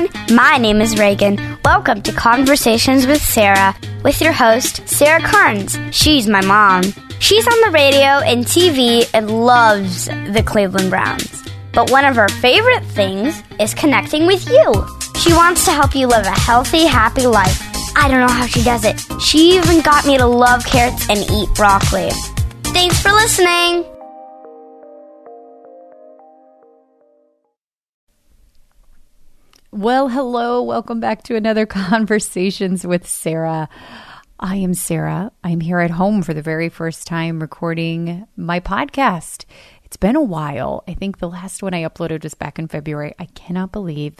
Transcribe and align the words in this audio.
everyone. 0.00 0.36
My 0.36 0.56
name 0.58 0.80
is 0.80 0.98
Reagan. 0.98 1.38
Welcome 1.64 2.02
to 2.02 2.12
Conversations 2.12 3.06
with 3.06 3.22
Sarah, 3.22 3.74
with 4.02 4.20
your 4.20 4.32
host, 4.32 4.86
Sarah 4.88 5.20
Carnes. 5.20 5.78
She's 5.90 6.26
my 6.26 6.44
mom. 6.44 6.82
She's 7.18 7.46
on 7.46 7.60
the 7.62 7.70
radio 7.72 8.20
and 8.24 8.44
TV 8.44 9.08
and 9.12 9.30
loves 9.44 10.06
the 10.06 10.42
Cleveland 10.44 10.90
Browns. 10.90 11.44
But 11.72 11.90
one 11.90 12.04
of 12.04 12.16
her 12.16 12.28
favorite 12.28 12.84
things 12.84 13.42
is 13.58 13.74
connecting 13.74 14.26
with 14.26 14.48
you. 14.48 14.86
She 15.20 15.32
wants 15.32 15.64
to 15.66 15.72
help 15.72 15.94
you 15.94 16.06
live 16.06 16.26
a 16.26 16.30
healthy, 16.30 16.86
happy 16.86 17.26
life. 17.26 17.60
I 17.96 18.08
don't 18.08 18.20
know 18.20 18.32
how 18.32 18.46
she 18.46 18.62
does 18.62 18.84
it. 18.84 19.00
She 19.20 19.56
even 19.56 19.82
got 19.82 20.06
me 20.06 20.16
to 20.16 20.26
love 20.26 20.64
carrots 20.64 21.08
and 21.10 21.18
eat 21.18 21.48
broccoli. 21.54 22.10
Thanks 22.72 23.00
for 23.02 23.12
listening. 23.12 23.99
Well, 29.80 30.10
hello. 30.10 30.62
Welcome 30.62 31.00
back 31.00 31.22
to 31.22 31.36
another 31.36 31.64
Conversations 31.90 32.86
with 32.86 33.08
Sarah. 33.08 33.66
I 34.38 34.56
am 34.56 34.74
Sarah. 34.74 35.32
I'm 35.42 35.60
here 35.60 35.80
at 35.80 35.92
home 35.92 36.20
for 36.20 36.34
the 36.34 36.42
very 36.42 36.68
first 36.68 37.06
time 37.06 37.40
recording 37.40 38.26
my 38.36 38.60
podcast. 38.60 39.46
It's 39.84 39.96
been 39.96 40.16
a 40.16 40.22
while. 40.22 40.84
I 40.86 40.92
think 40.92 41.16
the 41.16 41.30
last 41.30 41.62
one 41.62 41.72
I 41.72 41.84
uploaded 41.84 42.24
was 42.24 42.34
back 42.34 42.58
in 42.58 42.68
February. 42.68 43.14
I 43.18 43.24
cannot 43.24 43.72
believe 43.72 44.16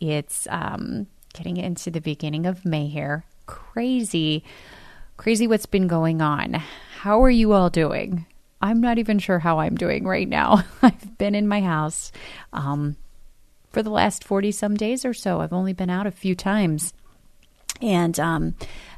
it's 0.00 0.48
um, 0.50 1.06
getting 1.34 1.58
into 1.58 1.90
the 1.90 2.00
beginning 2.00 2.46
of 2.46 2.64
May 2.64 2.86
here. 2.86 3.26
Crazy, 3.44 4.42
crazy 5.18 5.46
what's 5.46 5.66
been 5.66 5.86
going 5.86 6.22
on. 6.22 6.54
How 7.00 7.22
are 7.22 7.28
you 7.28 7.52
all 7.52 7.68
doing? 7.68 8.24
I'm 8.62 8.80
not 8.80 8.96
even 8.96 9.18
sure 9.18 9.38
how 9.38 9.58
I'm 9.58 9.74
doing 9.74 10.04
right 10.04 10.26
now. 10.26 10.64
I've 10.82 11.18
been 11.18 11.34
in 11.34 11.46
my 11.46 11.60
house. 11.60 12.10
Um, 12.54 12.96
for 13.74 13.82
the 13.82 13.90
last 13.90 14.24
40 14.24 14.52
some 14.52 14.76
days 14.76 15.04
or 15.04 15.12
so. 15.12 15.40
I've 15.40 15.52
only 15.52 15.72
been 15.72 15.90
out 15.90 16.06
a 16.06 16.12
few 16.12 16.34
times. 16.34 16.94
And 17.82 18.18
um, 18.20 18.54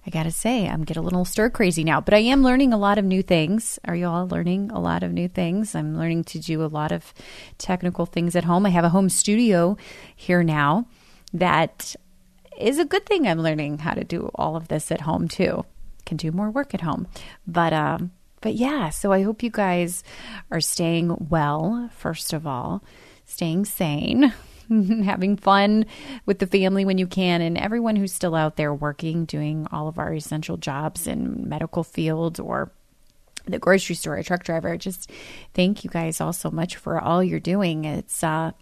I 0.06 0.10
got 0.10 0.24
to 0.24 0.30
say, 0.30 0.68
I'm 0.68 0.84
getting 0.84 1.00
a 1.00 1.04
little 1.04 1.24
stir 1.24 1.48
crazy 1.48 1.82
now, 1.82 2.02
but 2.02 2.12
I 2.12 2.18
am 2.18 2.42
learning 2.42 2.74
a 2.74 2.78
lot 2.78 2.98
of 2.98 3.04
new 3.06 3.22
things. 3.22 3.78
Are 3.86 3.96
you 3.96 4.06
all 4.06 4.28
learning 4.28 4.70
a 4.70 4.78
lot 4.78 5.02
of 5.02 5.12
new 5.12 5.28
things? 5.28 5.74
I'm 5.74 5.96
learning 5.96 6.24
to 6.24 6.38
do 6.38 6.62
a 6.62 6.68
lot 6.68 6.92
of 6.92 7.14
technical 7.56 8.04
things 8.04 8.36
at 8.36 8.44
home. 8.44 8.66
I 8.66 8.68
have 8.68 8.84
a 8.84 8.90
home 8.90 9.08
studio 9.08 9.78
here 10.14 10.44
now 10.44 10.86
that 11.32 11.96
is 12.60 12.78
a 12.78 12.84
good 12.84 13.06
thing. 13.06 13.26
I'm 13.26 13.40
learning 13.40 13.78
how 13.78 13.94
to 13.94 14.04
do 14.04 14.30
all 14.34 14.56
of 14.56 14.68
this 14.68 14.92
at 14.92 15.00
home 15.00 15.26
too. 15.26 15.64
Can 16.04 16.18
do 16.18 16.30
more 16.30 16.50
work 16.50 16.74
at 16.74 16.82
home. 16.82 17.08
But, 17.46 17.72
um, 17.72 18.12
but 18.42 18.54
yeah, 18.54 18.90
so 18.90 19.10
I 19.10 19.22
hope 19.22 19.42
you 19.42 19.50
guys 19.50 20.04
are 20.50 20.60
staying 20.60 21.28
well, 21.30 21.90
first 21.96 22.34
of 22.34 22.46
all, 22.46 22.84
staying 23.24 23.64
sane. 23.64 24.32
having 25.04 25.36
fun 25.36 25.86
with 26.24 26.38
the 26.38 26.46
family 26.46 26.84
when 26.84 26.98
you 26.98 27.06
can, 27.06 27.40
and 27.40 27.58
everyone 27.58 27.96
who's 27.96 28.12
still 28.12 28.34
out 28.34 28.56
there 28.56 28.74
working, 28.74 29.24
doing 29.24 29.66
all 29.72 29.88
of 29.88 29.98
our 29.98 30.12
essential 30.12 30.56
jobs 30.56 31.06
in 31.06 31.48
medical 31.48 31.84
fields 31.84 32.40
or 32.40 32.70
the 33.46 33.58
grocery 33.58 33.94
store, 33.94 34.16
a 34.16 34.24
truck 34.24 34.44
driver. 34.44 34.76
Just 34.76 35.10
thank 35.54 35.84
you 35.84 35.90
guys 35.90 36.20
all 36.20 36.32
so 36.32 36.50
much 36.50 36.76
for 36.76 37.00
all 37.00 37.22
you're 37.22 37.40
doing. 37.40 37.84
It's 37.84 38.22
uh, 38.22 38.52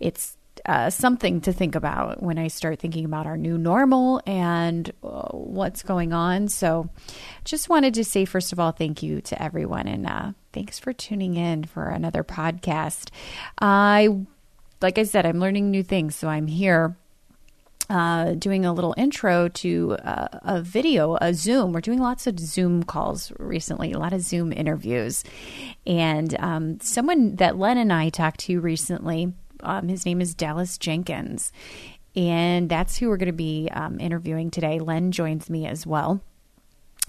it's 0.00 0.36
uh, 0.66 0.88
something 0.88 1.40
to 1.42 1.52
think 1.52 1.74
about 1.74 2.22
when 2.22 2.38
I 2.38 2.48
start 2.48 2.78
thinking 2.78 3.04
about 3.04 3.26
our 3.26 3.36
new 3.36 3.58
normal 3.58 4.22
and 4.26 4.90
uh, 5.02 5.28
what's 5.28 5.82
going 5.82 6.12
on. 6.12 6.48
So, 6.48 6.88
just 7.44 7.68
wanted 7.68 7.94
to 7.94 8.04
say, 8.04 8.24
first 8.24 8.52
of 8.52 8.60
all, 8.60 8.72
thank 8.72 9.02
you 9.02 9.20
to 9.22 9.42
everyone 9.42 9.88
and 9.88 10.06
uh, 10.06 10.32
thanks 10.52 10.78
for 10.78 10.92
tuning 10.92 11.36
in 11.36 11.64
for 11.64 11.88
another 11.88 12.24
podcast. 12.24 13.10
I 13.60 14.26
like 14.80 14.98
I 14.98 15.04
said, 15.04 15.26
I'm 15.26 15.40
learning 15.40 15.70
new 15.70 15.82
things. 15.82 16.16
So 16.16 16.28
I'm 16.28 16.46
here 16.46 16.96
uh, 17.90 18.32
doing 18.32 18.64
a 18.64 18.72
little 18.72 18.94
intro 18.96 19.48
to 19.48 19.96
uh, 20.04 20.28
a 20.42 20.62
video, 20.62 21.16
a 21.20 21.34
Zoom. 21.34 21.72
We're 21.72 21.80
doing 21.80 21.98
lots 21.98 22.26
of 22.26 22.38
Zoom 22.38 22.82
calls 22.82 23.32
recently, 23.38 23.92
a 23.92 23.98
lot 23.98 24.12
of 24.12 24.22
Zoom 24.22 24.52
interviews. 24.52 25.22
And 25.86 26.34
um, 26.40 26.80
someone 26.80 27.36
that 27.36 27.58
Len 27.58 27.78
and 27.78 27.92
I 27.92 28.08
talked 28.08 28.40
to 28.40 28.60
recently, 28.60 29.32
um, 29.60 29.88
his 29.88 30.06
name 30.06 30.20
is 30.20 30.34
Dallas 30.34 30.78
Jenkins. 30.78 31.52
And 32.16 32.68
that's 32.70 32.96
who 32.96 33.08
we're 33.08 33.16
going 33.16 33.26
to 33.26 33.32
be 33.32 33.68
um, 33.72 33.98
interviewing 33.98 34.50
today. 34.50 34.78
Len 34.78 35.10
joins 35.10 35.50
me 35.50 35.66
as 35.66 35.86
well. 35.86 36.20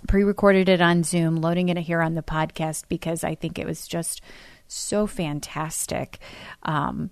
Pre 0.08 0.24
recorded 0.24 0.68
it 0.68 0.82
on 0.82 1.04
Zoom, 1.04 1.38
loading 1.38 1.70
it 1.70 1.78
here 1.78 2.02
on 2.02 2.16
the 2.16 2.22
podcast 2.22 2.84
because 2.90 3.24
I 3.24 3.36
think 3.36 3.58
it 3.58 3.66
was 3.66 3.88
just 3.88 4.22
so 4.68 5.08
fantastic. 5.08 6.20
Um, 6.64 7.12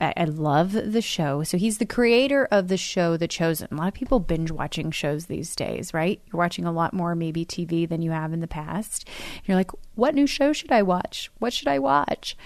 I, 0.00 0.24
love 0.24 0.72
the 0.72 1.00
show. 1.00 1.42
So 1.42 1.56
he's 1.56 1.78
the 1.78 1.86
creator 1.86 2.46
of 2.50 2.68
the 2.68 2.76
show 2.76 3.16
The 3.16 3.28
Chosen. 3.28 3.68
A 3.70 3.74
lot 3.74 3.88
of 3.88 3.94
people 3.94 4.20
binge 4.20 4.50
watching 4.50 4.90
shows 4.90 5.26
these 5.26 5.56
days, 5.56 5.94
right? 5.94 6.20
You're 6.26 6.38
watching 6.38 6.66
a 6.66 6.72
lot 6.72 6.92
more 6.92 7.14
maybe 7.14 7.44
TV 7.44 7.88
than 7.88 8.02
you 8.02 8.10
have 8.10 8.32
in 8.32 8.40
the 8.40 8.46
past. 8.46 9.08
You're 9.44 9.56
like, 9.56 9.70
what 9.94 10.14
new 10.14 10.26
show 10.26 10.52
should 10.52 10.72
I 10.72 10.82
watch? 10.82 11.30
What 11.38 11.52
should 11.52 11.68
I 11.68 11.78
watch? 11.78 12.36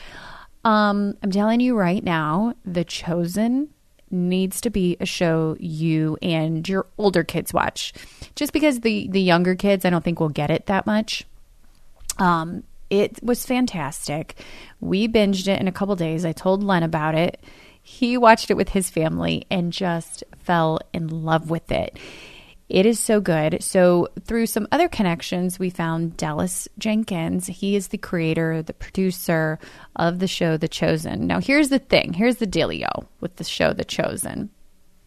Um, 0.65 1.17
I'm 1.23 1.31
telling 1.31 1.61
you 1.61 1.77
right 1.77 2.05
now, 2.05 2.55
The 2.65 2.85
Chosen 2.85 3.71
needs 4.11 4.61
to 4.61 4.71
be 4.71 4.97
a 5.01 5.07
show 5.07 5.57
you 5.59 6.19
and 6.21 6.69
your 6.69 6.87
older 6.99 7.25
kids 7.25 7.55
watch. 7.55 7.93
Just 8.35 8.53
because 8.53 8.81
the 8.81 9.09
the 9.09 9.21
younger 9.21 9.55
kids 9.55 9.85
I 9.85 9.91
don't 9.91 10.05
think 10.05 10.21
will 10.21 10.29
get 10.29 10.51
it 10.51 10.67
that 10.67 10.85
much. 10.87 11.25
Um, 12.19 12.65
it 12.91 13.23
was 13.23 13.47
fantastic. 13.47 14.43
We 14.81 15.09
binged 15.09 15.49
it 15.49 15.61
in 15.61 15.69
a 15.69 15.73
couple 15.73 15.97
days. 15.97 16.25
I 16.25 16.33
told 16.33 16.63
Len 16.63 16.83
about 16.83 17.15
it. 17.15 17.43
He 17.83 18.19
watched 18.19 18.51
it 18.51 18.57
with 18.57 18.69
his 18.71 18.91
family 18.91 19.47
and 19.51 19.73
just 19.73 20.23
fell 20.39 20.81
in 20.93 21.09
love 21.09 21.49
with 21.49 21.73
it. 21.73 21.99
It 22.69 22.87
is 22.87 23.01
so 23.01 23.21
good. 23.21 23.65
So, 23.65 24.09
through 24.25 24.47
some 24.47 24.69
other 24.71 24.89
connections, 24.89 25.59
we 25.59 25.71
found 25.71 26.17
Dallas 26.17 26.69
Jenkins. 26.79 27.49
He 27.49 27.75
is 27.75 27.89
the 27.89 27.99
creator, 27.99 28.63
the 28.63 28.73
producer 28.73 29.59
of 29.97 30.21
the 30.21 30.29
show 30.29 30.57
The 30.57 30.69
Chosen. 30.69 31.27
Now, 31.27 31.41
here's 31.41 31.69
the 31.69 31.81
thing 31.81 32.13
here's 32.13 32.37
the 32.37 32.47
dealio 32.47 33.07
with 33.21 33.37
the 33.37 33.45
show 33.45 33.73
The 33.73 33.85
Chosen. 33.85 34.51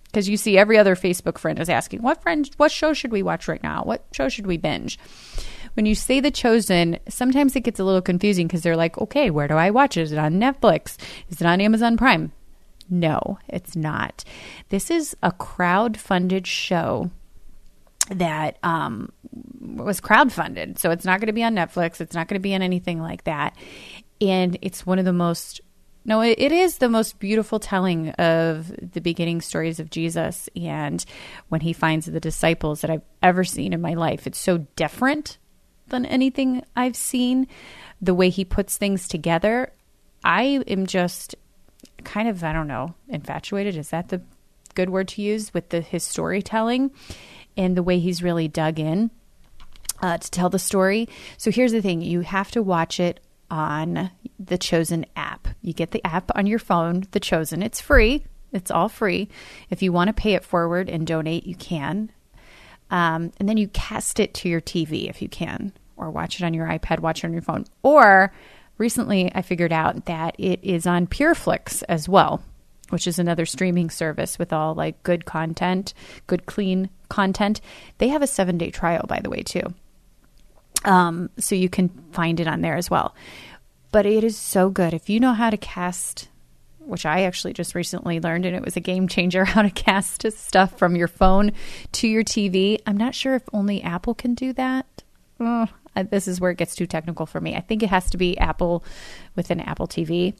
Because 0.06 0.28
you 0.28 0.36
see, 0.36 0.58
every 0.58 0.78
other 0.78 0.96
Facebook 0.96 1.38
friend 1.38 1.58
is 1.58 1.70
asking, 1.70 2.02
what 2.02 2.22
friend, 2.22 2.50
what 2.58 2.72
show 2.72 2.94
should 2.94 3.14
we 3.14 3.24
watch 3.24 3.48
right 3.48 3.64
now? 3.64 3.84
What 3.84 4.06
show 4.12 4.28
should 4.28 4.46
we 4.46 4.58
binge? 4.58 5.00
When 5.74 5.86
you 5.86 5.96
say 5.96 6.20
The 6.20 6.32
Chosen, 6.32 7.00
sometimes 7.10 7.56
it 7.56 7.62
gets 7.62 7.80
a 7.80 7.84
little 7.84 8.02
confusing 8.02 8.48
because 8.48 8.62
they're 8.62 8.78
like, 8.78 8.98
okay, 8.98 9.30
where 9.30 9.48
do 9.48 9.56
I 9.56 9.72
watch 9.72 9.98
it? 9.98 10.02
Is 10.02 10.12
it 10.12 10.20
on 10.20 10.36
Netflix? 10.36 10.98
Is 11.30 11.42
it 11.42 11.48
on 11.48 11.62
Amazon 11.62 11.98
Prime? 11.98 12.32
No, 12.90 13.40
it's 13.48 13.76
not. 13.76 14.24
This 14.70 14.92
is 14.92 15.16
a 15.24 15.32
crowd-funded 15.32 16.46
show 16.46 17.10
that 18.10 18.58
um, 18.62 19.12
was 19.62 20.00
crowd-funded, 20.00 20.78
so 20.78 20.92
it's 20.92 21.06
not 21.06 21.20
going 21.20 21.28
to 21.28 21.34
be 21.34 21.44
on 21.44 21.56
Netflix. 21.56 22.02
It's 22.02 22.16
not 22.16 22.28
going 22.28 22.40
to 22.40 22.44
be 22.44 22.54
on 22.54 22.62
anything 22.62 23.02
like 23.02 23.24
that, 23.24 23.56
and 24.22 24.58
it's 24.62 24.86
one 24.86 25.00
of 25.00 25.06
the 25.06 25.14
most 25.14 25.62
no, 26.06 26.20
it 26.22 26.52
is 26.52 26.80
the 26.80 26.90
most 26.90 27.18
beautiful 27.20 27.60
telling 27.60 28.10
of 28.10 28.92
the 28.92 29.00
beginning 29.00 29.40
stories 29.40 29.80
of 29.80 29.90
Jesus 29.90 30.50
and 30.54 31.04
when 31.48 31.62
he 31.62 31.72
finds 31.72 32.06
the 32.06 32.20
disciples 32.20 32.82
that 32.82 32.92
I've 32.92 33.06
ever 33.22 33.46
seen 33.46 33.72
in 33.72 33.80
my 33.80 33.94
life. 33.94 34.28
It's 34.28 34.38
so 34.38 34.68
different 34.76 35.38
than 35.94 36.06
anything 36.06 36.64
I've 36.76 36.96
seen. 36.96 37.48
The 38.02 38.14
way 38.14 38.30
he 38.30 38.44
puts 38.44 38.78
things 38.78 39.08
together, 39.08 39.72
I 40.24 40.64
am 40.68 40.86
just 40.86 41.36
kind 42.04 42.28
of, 42.28 42.44
I 42.44 42.52
don't 42.52 42.68
know, 42.68 42.96
infatuated. 43.08 43.78
Is 43.78 43.90
that 43.90 44.10
the 44.10 44.22
good 44.76 44.90
word 44.90 45.08
to 45.10 45.22
use 45.22 45.54
with 45.54 45.70
the 45.70 45.82
his 45.82 46.04
storytelling 46.04 46.92
and 47.56 47.78
the 47.78 47.84
way 47.84 48.00
he's 48.00 48.24
really 48.24 48.48
dug 48.48 48.80
in 48.80 49.12
uh, 50.02 50.18
to 50.18 50.32
tell 50.32 50.50
the 50.50 50.60
story? 50.60 51.08
So 51.38 51.52
here's 51.52 51.72
the 51.72 51.82
thing: 51.82 52.02
you 52.02 52.22
have 52.22 52.52
to 52.52 52.62
watch 52.62 53.00
it 53.00 53.22
on 53.50 54.10
the 54.40 54.58
Chosen 54.58 55.06
app. 55.16 55.48
You 55.62 55.74
get 55.74 55.92
the 55.92 56.06
app 56.06 56.32
on 56.36 56.48
your 56.48 56.60
phone, 56.60 57.06
the 57.12 57.20
Chosen. 57.20 57.62
It's 57.62 57.80
free. 57.80 58.26
It's 58.52 58.72
all 58.72 58.90
free. 58.90 59.30
If 59.70 59.82
you 59.82 59.92
want 59.92 60.10
to 60.10 60.14
pay 60.14 60.34
it 60.34 60.44
forward 60.44 60.90
and 60.90 61.08
donate, 61.08 61.46
you 61.46 61.56
can. 61.56 62.12
Um, 62.92 63.32
and 63.40 63.50
then 63.50 63.58
you 63.58 63.68
cast 63.70 64.20
it 64.20 64.34
to 64.36 64.50
your 64.50 64.62
TV 64.62 65.10
if 65.10 65.22
you 65.22 65.28
can, 65.28 65.74
or 65.98 66.10
watch 66.10 66.40
it 66.40 66.46
on 66.46 66.54
your 66.54 66.68
iPad, 66.68 67.00
watch 67.00 67.24
it 67.24 67.28
on 67.28 67.34
your 67.34 67.42
phone. 67.42 67.66
Or 67.82 68.34
recently, 68.78 69.32
I 69.34 69.42
figured 69.42 69.74
out 69.74 70.06
that 70.06 70.36
it 70.38 70.60
is 70.64 70.88
on 70.88 71.08
PureFlix 71.08 71.84
as 71.88 72.10
well, 72.10 72.42
which 72.90 73.08
is 73.08 73.20
another 73.20 73.46
streaming 73.46 73.90
service 73.90 74.40
with 74.40 74.54
all 74.54 74.74
like 74.74 75.02
good 75.04 75.26
content, 75.26 75.94
good 76.28 76.46
clean 76.46 76.90
content. 77.10 77.62
They 77.98 78.10
have 78.10 78.22
a 78.22 78.28
seven 78.28 78.58
day 78.58 78.72
trial, 78.72 79.06
by 79.08 79.20
the 79.20 79.30
way, 79.30 79.44
too. 79.44 79.74
Um, 80.86 81.30
so 81.38 81.56
you 81.56 81.70
can 81.70 81.90
find 82.12 82.40
it 82.40 82.48
on 82.48 82.62
there 82.62 82.76
as 82.76 82.90
well. 82.90 83.16
But 83.92 84.06
it 84.06 84.24
is 84.24 84.38
so 84.38 84.70
good. 84.70 84.94
If 84.94 85.10
you 85.10 85.20
know 85.20 85.34
how 85.34 85.50
to 85.50 85.58
cast 85.58 86.28
which 86.86 87.06
I 87.06 87.24
actually 87.24 87.54
just 87.54 87.76
recently 87.76 88.20
learned, 88.20 88.46
and 88.46 88.56
it 88.56 88.64
was 88.64 88.76
a 88.76 88.82
game 88.82 89.08
changer 89.08 89.46
how 89.46 89.62
to 89.62 89.70
cast 89.70 90.26
stuff 90.32 90.78
from 90.78 90.96
your 90.96 91.08
phone 91.08 91.52
to 91.94 92.08
your 92.08 92.24
TV. 92.24 92.80
I'm 92.86 92.98
not 92.98 93.16
sure 93.16 93.36
if 93.36 93.44
only 93.54 93.82
Apple 93.82 94.14
can 94.14 94.34
do 94.34 94.54
that. 94.54 95.04
This 95.96 96.28
is 96.28 96.42
where 96.42 96.52
it 96.52 96.58
gets 96.58 96.76
too 96.76 96.88
technical 96.88 97.26
for 97.26 97.40
me. 97.40 97.56
I 97.56 97.62
think 97.62 97.84
it 97.84 97.90
has 97.90 98.10
to 98.12 98.18
be 98.18 98.38
Apple 98.38 98.84
with 99.36 99.52
an 99.52 99.60
Apple 99.60 99.88
TV. 99.88 100.34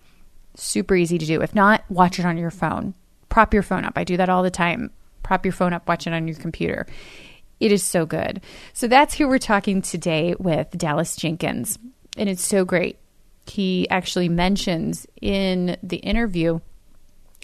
Super 0.56 0.96
easy 0.96 1.18
to 1.18 1.26
do. 1.26 1.42
If 1.42 1.54
not, 1.56 1.84
watch 1.90 2.20
it 2.20 2.26
on 2.26 2.38
your 2.38 2.52
phone. 2.52 2.94
prop 3.34 3.52
your 3.52 3.64
phone 3.64 3.84
up. 3.84 3.94
I 3.98 4.04
do 4.04 4.16
that 4.18 4.30
all 4.30 4.44
the 4.44 4.52
time. 4.52 4.92
Prop 5.24 5.44
your 5.44 5.54
phone 5.54 5.74
up, 5.74 5.88
watch 5.88 6.06
it 6.06 6.14
on 6.14 6.28
your 6.28 6.38
computer. 6.38 6.86
It 7.60 7.72
is 7.72 7.82
so 7.82 8.06
good. 8.06 8.42
So 8.74 8.88
that's 8.88 9.16
who 9.16 9.28
we're 9.28 9.40
talking 9.40 9.82
today 9.82 10.36
with 10.38 10.70
Dallas 10.78 11.16
Jenkins. 11.16 11.80
And 12.16 12.30
it's 12.30 12.46
so 12.46 12.64
great. 12.64 13.00
He 13.48 13.90
actually 13.90 14.30
mentions 14.30 15.08
in 15.20 15.78
the 15.82 15.98
interview 15.98 16.60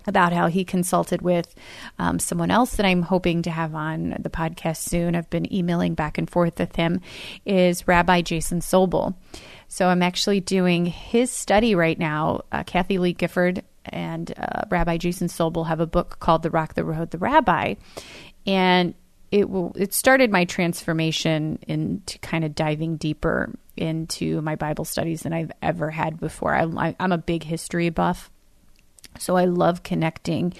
about 0.07 0.33
how 0.33 0.47
he 0.47 0.63
consulted 0.63 1.21
with 1.21 1.55
um, 1.97 2.19
someone 2.19 2.51
else 2.51 2.75
that 2.75 2.85
I'm 2.85 3.01
hoping 3.01 3.41
to 3.43 3.51
have 3.51 3.75
on 3.75 4.15
the 4.19 4.29
podcast 4.29 4.77
soon. 4.77 5.15
I've 5.15 5.29
been 5.29 5.51
emailing 5.53 5.93
back 5.93 6.17
and 6.17 6.29
forth 6.29 6.59
with 6.59 6.75
him, 6.75 7.01
is 7.45 7.87
Rabbi 7.87 8.21
Jason 8.21 8.59
Sobel. 8.59 9.15
So 9.67 9.87
I'm 9.87 10.01
actually 10.01 10.39
doing 10.39 10.85
his 10.85 11.31
study 11.31 11.75
right 11.75 11.97
now. 11.97 12.41
Uh, 12.51 12.63
Kathie 12.63 12.97
Lee 12.97 13.13
Gifford 13.13 13.63
and 13.85 14.33
uh, 14.37 14.63
Rabbi 14.69 14.97
Jason 14.97 15.27
Sobel 15.27 15.67
have 15.67 15.79
a 15.79 15.87
book 15.87 16.19
called 16.19 16.43
The 16.43 16.49
Rock, 16.49 16.73
the 16.73 16.83
Road, 16.83 17.11
the 17.11 17.17
Rabbi. 17.17 17.75
And 18.47 18.95
it 19.31 19.49
will 19.49 19.73
it 19.75 19.93
started 19.93 20.31
my 20.31 20.45
transformation 20.45 21.59
into 21.67 22.17
kind 22.19 22.43
of 22.43 22.55
diving 22.55 22.97
deeper 22.97 23.53
into 23.77 24.41
my 24.41 24.55
Bible 24.55 24.85
studies 24.85 25.21
than 25.21 25.33
I've 25.33 25.51
ever 25.61 25.89
had 25.89 26.19
before. 26.19 26.55
I, 26.55 26.95
I'm 26.99 27.11
a 27.11 27.17
big 27.17 27.43
history 27.43 27.89
buff. 27.89 28.31
So 29.19 29.35
I 29.35 29.45
love 29.45 29.83
connecting 29.83 30.53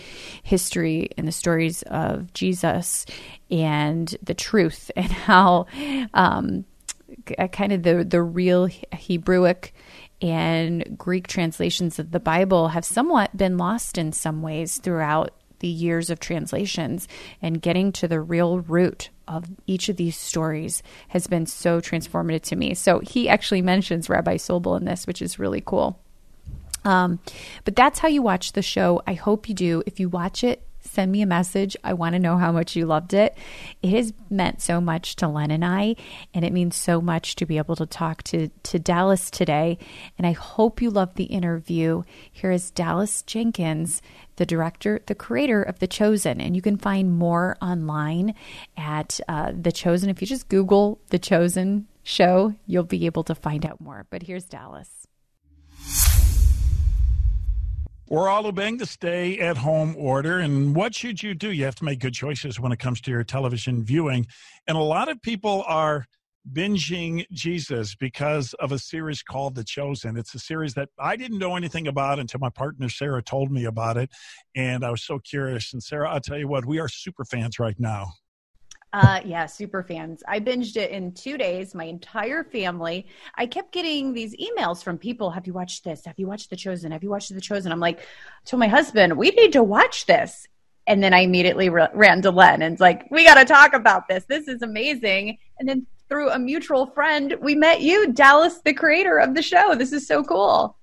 history 0.44 1.10
and 1.18 1.28
the 1.28 1.32
stories 1.32 1.82
of 1.84 2.34
Jesus 2.34 3.06
and 3.50 4.16
the 4.22 4.34
truth 4.34 4.92
and 4.96 5.12
how 5.12 5.66
um, 6.14 6.66
kind 7.52 7.74
of 7.74 7.84
the 7.84 8.04
the 8.04 8.22
real 8.22 8.68
Hebrewic 8.68 9.72
and 10.22 10.98
Greek 10.98 11.28
translations 11.28 11.98
of 11.98 12.12
the 12.12 12.20
Bible 12.20 12.70
have 12.70 12.86
somewhat 12.86 13.36
been 13.36 13.58
lost 13.58 13.98
in 13.98 14.12
some 14.12 14.42
ways 14.42 14.78
throughout 14.78 15.34
the 15.60 15.68
years 15.68 16.10
of 16.10 16.20
translations 16.20 17.08
and 17.42 17.62
getting 17.62 17.92
to 17.92 18.08
the 18.08 18.22
real 18.22 18.60
root 18.60 19.10
of 19.28 19.46
each 19.68 19.90
of 19.90 19.98
these 19.98 20.18
stories 20.18 20.82
has 21.10 21.28
been 21.28 21.46
so 21.46 21.80
transformative 21.80 22.42
to 22.42 22.56
me. 22.56 22.74
So 22.74 23.00
he 23.00 23.30
actually 23.30 23.62
mentions 23.62 24.10
Rabbi 24.10 24.36
Sobel 24.36 24.78
in 24.78 24.86
this, 24.86 25.06
which 25.06 25.22
is 25.22 25.40
really 25.40 25.62
cool. 25.66 26.00
Um, 26.84 27.20
but 27.66 27.76
that's 27.76 28.00
how 28.00 28.08
you 28.08 28.22
watch 28.22 28.54
the 28.54 28.62
show. 28.62 29.02
I 29.06 29.14
hope 29.14 29.50
you 29.50 29.56
do. 29.56 29.84
If 29.86 30.00
you 30.00 30.10
watch 30.10 30.44
it, 30.44 30.64
send 30.82 31.12
me 31.12 31.22
a 31.22 31.28
message. 31.28 31.76
I 31.84 31.94
want 31.94 32.14
to 32.14 32.20
know 32.20 32.38
how 32.38 32.52
much 32.52 32.76
you 32.76 32.86
loved 32.86 33.14
it. 33.14 33.38
It 33.82 33.90
has 33.92 34.14
meant 34.30 34.62
so 34.62 34.82
much 34.82 35.16
to 35.18 35.28
Len 35.28 35.52
and 35.52 35.64
I, 35.64 35.96
and 36.34 36.44
it 36.44 36.54
means 36.54 36.76
so 36.76 37.02
much 37.02 37.36
to 37.36 37.46
be 37.46 37.58
able 37.58 37.76
to 37.76 37.86
talk 37.86 38.24
to, 38.24 38.50
to 38.64 38.80
Dallas 38.80 39.30
today. 39.30 39.78
And 40.18 40.26
I 40.26 40.32
hope 40.32 40.82
you 40.82 40.90
loved 40.90 41.16
the 41.16 41.26
interview. 41.26 42.04
Here 42.32 42.52
is 42.52 42.72
Dallas 42.72 43.22
Jenkins, 43.24 44.02
the 44.38 44.46
director, 44.46 45.02
the 45.06 45.16
creator 45.16 45.62
of 45.62 45.80
The 45.80 45.88
Chosen. 45.88 46.42
And 46.42 46.56
you 46.56 46.62
can 46.62 46.78
find 46.78 47.18
more 47.18 47.58
online 47.62 48.34
at 48.78 49.20
uh, 49.28 49.52
The 49.60 49.72
Chosen. 49.72 50.10
If 50.10 50.22
you 50.22 50.28
just 50.28 50.50
Google 50.50 51.00
The 51.10 51.20
Chosen 51.20 51.88
show, 52.04 52.56
you'll 52.66 52.84
be 52.84 53.06
able 53.06 53.24
to 53.26 53.36
find 53.36 53.66
out 53.66 53.82
more. 53.82 54.06
But 54.10 54.24
here's 54.24 54.46
Dallas. 54.46 54.99
We're 58.10 58.28
all 58.28 58.48
obeying 58.48 58.78
the 58.78 58.88
stay 58.88 59.38
at 59.38 59.58
home 59.58 59.96
order. 59.96 60.40
And 60.40 60.76
what 60.76 60.96
should 60.96 61.22
you 61.22 61.36
do? 61.36 61.52
You 61.52 61.66
have 61.66 61.76
to 61.76 61.86
make 61.86 62.00
good 62.00 62.16
choices 62.16 62.60
when 62.60 62.72
it 62.72 62.80
comes 62.80 63.02
to 63.02 63.12
your 63.12 63.24
television 63.24 63.84
viewing. 63.84 64.26
And 64.68 64.76
a 64.76 64.82
lot 64.82 65.10
of 65.10 65.22
people 65.22 65.64
are 65.68 66.08
binging 66.52 67.28
Jesus 67.32 67.94
because 67.94 68.56
of 68.56 68.72
a 68.72 68.80
series 68.80 69.22
called 69.22 69.54
The 69.54 69.64
Chosen. 69.64 70.18
It's 70.18 70.34
a 70.34 70.40
series 70.40 70.74
that 70.74 70.90
I 70.98 71.18
didn't 71.18 71.38
know 71.38 71.56
anything 71.56 71.88
about 71.88 72.18
until 72.18 72.40
my 72.40 72.50
partner 72.50 72.90
Sarah 72.90 73.22
told 73.22 73.52
me 73.52 73.66
about 73.66 73.96
it. 73.96 74.10
And 74.56 74.84
I 74.84 74.90
was 74.90 75.04
so 75.04 75.20
curious. 75.20 75.72
And 75.72 75.84
Sarah, 75.84 76.10
I'll 76.10 76.20
tell 76.20 76.40
you 76.40 76.48
what, 76.48 76.66
we 76.66 76.80
are 76.80 76.90
super 76.90 77.26
fans 77.26 77.60
right 77.60 77.80
now. 77.80 78.14
Uh, 78.92 79.22
yeah, 79.24 79.46
super 79.46 79.84
fans. 79.84 80.24
I 80.28 80.40
binged 80.40 80.76
it 80.76 80.90
in 80.90 81.14
two 81.14 81.38
days, 81.38 81.76
my 81.76 81.84
entire 81.84 82.44
family. 82.44 83.06
I 83.36 83.46
kept 83.46 83.72
getting 83.72 84.14
these 84.14 84.36
emails 84.38 84.84
from 84.84 84.98
people 84.98 85.30
Have 85.30 85.46
you 85.46 85.54
watched 85.54 85.84
this? 85.84 86.06
Have 86.06 86.18
you 86.18 86.28
watched 86.28 86.50
The 86.50 86.56
Chosen? 86.56 86.92
Have 86.92 87.04
you 87.04 87.12
watched 87.12 87.34
The 87.34 87.42
Chosen? 87.42 87.72
I'm 87.72 87.80
like, 87.80 88.00
to 88.46 88.58
my 88.58 88.68
husband, 88.68 89.16
we 89.16 89.30
need 89.30 89.54
to 89.54 89.62
watch 89.62 90.08
this. 90.08 90.48
And 90.88 91.04
then 91.04 91.14
I 91.14 91.20
immediately 91.20 91.70
ran 91.70 92.24
to 92.24 92.32
Len 92.32 92.64
and 92.64 92.80
like, 92.80 93.06
we 93.12 93.24
got 93.24 93.36
to 93.36 93.46
talk 93.46 93.74
about 93.74 94.08
this. 94.08 94.26
This 94.26 94.48
is 94.48 94.64
amazing. 94.64 95.38
And 95.60 95.70
then 95.70 95.86
through 96.08 96.32
a 96.32 96.40
mutual 96.40 96.88
friend, 96.88 97.36
we 97.42 97.54
met 97.54 97.82
you, 97.82 98.12
Dallas, 98.12 98.60
the 98.66 98.74
creator 98.74 99.20
of 99.20 99.36
the 99.36 99.44
show. 99.44 99.76
This 99.76 99.94
is 99.94 100.08
so 100.08 100.24
cool. 100.24 100.76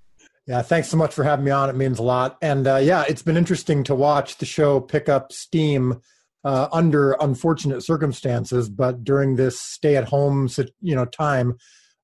Yeah, 0.46 0.62
thanks 0.62 0.88
so 0.88 0.96
much 0.96 1.12
for 1.12 1.24
having 1.24 1.44
me 1.44 1.50
on. 1.50 1.68
It 1.68 1.74
means 1.74 1.98
a 1.98 2.04
lot. 2.04 2.38
And 2.40 2.68
uh, 2.68 2.76
yeah, 2.76 3.04
it's 3.08 3.22
been 3.22 3.36
interesting 3.36 3.82
to 3.84 3.96
watch 3.96 4.38
the 4.38 4.46
show 4.46 4.78
pick 4.78 5.08
up 5.08 5.32
steam 5.32 6.00
uh, 6.46 6.68
under 6.70 7.16
unfortunate 7.20 7.82
circumstances, 7.82 8.68
but 8.68 9.02
during 9.02 9.34
this 9.34 9.60
stay-at-home, 9.60 10.48
you 10.80 10.94
know, 10.94 11.04
time, 11.04 11.56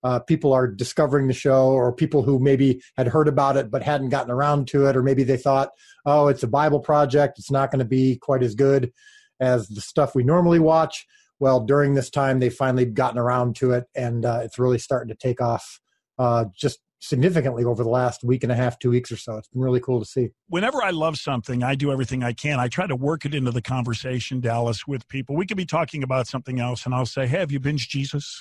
uh, 0.03 0.19
people 0.19 0.53
are 0.53 0.67
discovering 0.67 1.29
the 1.29 1.33
show, 1.33 1.69
or 1.69 1.95
people 1.95 2.25
who 2.25 2.41
maybe 2.41 2.83
had 2.97 3.07
heard 3.07 3.29
about 3.29 3.57
it 3.57 3.71
but 3.71 3.85
hadn't 3.85 4.09
gotten 4.09 4.33
around 4.33 4.67
to 4.67 4.87
it, 4.87 4.97
or 4.97 5.03
maybe 5.03 5.23
they 5.23 5.37
thought, 5.37 5.71
"Oh, 6.05 6.27
it's 6.27 6.43
a 6.43 6.49
Bible 6.49 6.81
project; 6.81 7.39
it's 7.39 7.53
not 7.53 7.71
going 7.71 7.79
to 7.79 7.85
be 7.85 8.19
quite 8.21 8.43
as 8.43 8.57
good 8.57 8.91
as 9.39 9.69
the 9.69 9.81
stuff 9.81 10.17
we 10.17 10.25
normally 10.25 10.59
watch." 10.59 11.07
Well, 11.39 11.61
during 11.61 11.95
this 11.95 12.11
time, 12.11 12.41
they've 12.41 12.53
finally 12.53 12.85
gotten 12.85 13.21
around 13.21 13.55
to 13.57 13.71
it, 13.71 13.85
and 13.95 14.25
uh, 14.25 14.41
it's 14.43 14.59
really 14.59 14.79
starting 14.79 15.09
to 15.09 15.15
take 15.15 15.41
off. 15.41 15.79
Uh, 16.19 16.47
just 16.53 16.81
significantly 17.03 17.65
over 17.65 17.83
the 17.83 17.91
last 17.91 18.23
week 18.23 18.45
and 18.45 18.53
a 18.53 18.55
half, 18.55 18.79
two 18.79 18.91
weeks 18.91 19.11
or 19.11 19.17
so. 19.17 19.37
It's 19.37 19.49
been 19.49 19.61
really 19.61 19.81
cool 19.81 19.99
to 19.99 20.07
see. 20.07 20.31
Whenever 20.49 20.81
I 20.83 20.91
love 20.91 21.17
something, 21.19 21.63
I 21.65 21.75
do 21.75 21.91
everything 21.91 22.23
I 22.23 22.33
can. 22.33 22.61
I 22.61 22.69
try 22.69 22.87
to 22.87 22.95
work 22.95 23.25
it 23.25 23.35
into 23.35 23.51
the 23.51 23.61
conversation, 23.61 24.41
Dallas, 24.41 24.87
with 24.87 25.07
people. 25.09 25.35
We 25.35 25.45
could 25.45 25.57
be 25.57 25.67
talking 25.67 26.05
about 26.05 26.29
something 26.29 26.61
else, 26.61 26.87
and 26.87 26.95
I'll 26.95 27.05
say, 27.05 27.27
"Hey, 27.27 27.41
have 27.41 27.51
you 27.51 27.59
binged 27.59 27.89
Jesus?" 27.89 28.41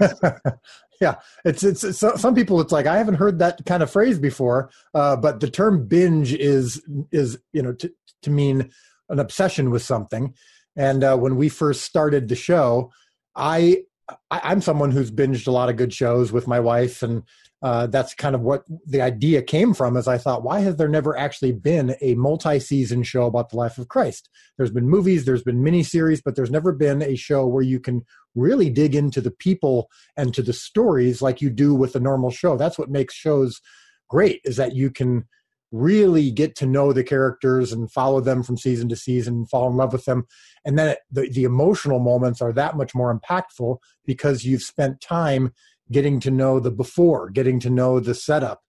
yeah, 1.00 1.16
it's, 1.44 1.64
it's, 1.64 1.82
it's 1.82 1.98
some 1.98 2.34
people. 2.34 2.60
It's 2.60 2.72
like 2.72 2.86
I 2.86 2.96
haven't 2.96 3.16
heard 3.16 3.40
that 3.40 3.66
kind 3.66 3.82
of 3.82 3.90
phrase 3.90 4.18
before, 4.20 4.70
uh, 4.94 5.16
but 5.16 5.40
the 5.40 5.50
term 5.50 5.86
binge 5.86 6.32
is 6.32 6.80
is 7.10 7.38
you 7.52 7.62
know 7.62 7.72
to 7.74 7.92
to 8.22 8.30
mean 8.30 8.70
an 9.08 9.18
obsession 9.18 9.70
with 9.70 9.82
something. 9.82 10.34
And 10.76 11.02
uh, 11.02 11.16
when 11.16 11.34
we 11.34 11.48
first 11.48 11.82
started 11.82 12.28
the 12.28 12.36
show, 12.36 12.92
I 13.34 13.82
I, 14.30 14.52
am 14.52 14.60
someone 14.60 14.90
who's 14.90 15.10
binged 15.10 15.46
a 15.46 15.50
lot 15.50 15.68
of 15.68 15.76
good 15.76 15.92
shows 15.92 16.32
with 16.32 16.46
my 16.46 16.60
wife, 16.60 17.02
and 17.02 17.22
uh, 17.62 17.88
that's 17.88 18.14
kind 18.14 18.34
of 18.34 18.40
what 18.40 18.64
the 18.86 19.02
idea 19.02 19.42
came 19.42 19.74
from. 19.74 19.96
As 19.96 20.08
I 20.08 20.18
thought, 20.18 20.42
why 20.42 20.60
has 20.60 20.76
there 20.76 20.88
never 20.88 21.16
actually 21.16 21.52
been 21.52 21.94
a 22.00 22.14
multi-season 22.14 23.02
show 23.02 23.26
about 23.26 23.50
the 23.50 23.56
life 23.56 23.78
of 23.78 23.88
Christ? 23.88 24.28
There's 24.56 24.70
been 24.70 24.88
movies, 24.88 25.24
there's 25.24 25.42
been 25.42 25.62
miniseries, 25.62 26.22
but 26.24 26.36
there's 26.36 26.50
never 26.50 26.72
been 26.72 27.02
a 27.02 27.16
show 27.16 27.46
where 27.46 27.62
you 27.62 27.80
can 27.80 28.04
really 28.34 28.70
dig 28.70 28.94
into 28.94 29.20
the 29.20 29.30
people 29.30 29.90
and 30.16 30.32
to 30.34 30.42
the 30.42 30.52
stories 30.52 31.20
like 31.20 31.42
you 31.42 31.50
do 31.50 31.74
with 31.74 31.96
a 31.96 32.00
normal 32.00 32.30
show. 32.30 32.56
That's 32.56 32.78
what 32.78 32.90
makes 32.90 33.14
shows 33.14 33.60
great, 34.08 34.40
is 34.44 34.56
that 34.56 34.74
you 34.74 34.90
can 34.90 35.26
really 35.70 36.30
get 36.30 36.56
to 36.56 36.66
know 36.66 36.92
the 36.92 37.04
characters 37.04 37.72
and 37.72 37.90
follow 37.90 38.20
them 38.20 38.42
from 38.42 38.56
season 38.56 38.88
to 38.88 38.96
season 38.96 39.44
fall 39.46 39.68
in 39.68 39.76
love 39.76 39.92
with 39.92 40.04
them. 40.04 40.26
And 40.64 40.78
then 40.78 40.88
it, 40.88 40.98
the, 41.10 41.28
the 41.28 41.44
emotional 41.44 41.98
moments 41.98 42.40
are 42.40 42.52
that 42.52 42.76
much 42.76 42.94
more 42.94 43.16
impactful 43.16 43.78
because 44.06 44.44
you've 44.44 44.62
spent 44.62 45.00
time 45.00 45.52
getting 45.90 46.20
to 46.20 46.30
know 46.30 46.60
the 46.60 46.70
before 46.70 47.30
getting 47.30 47.60
to 47.60 47.70
know 47.70 48.00
the 48.00 48.14
setup. 48.14 48.62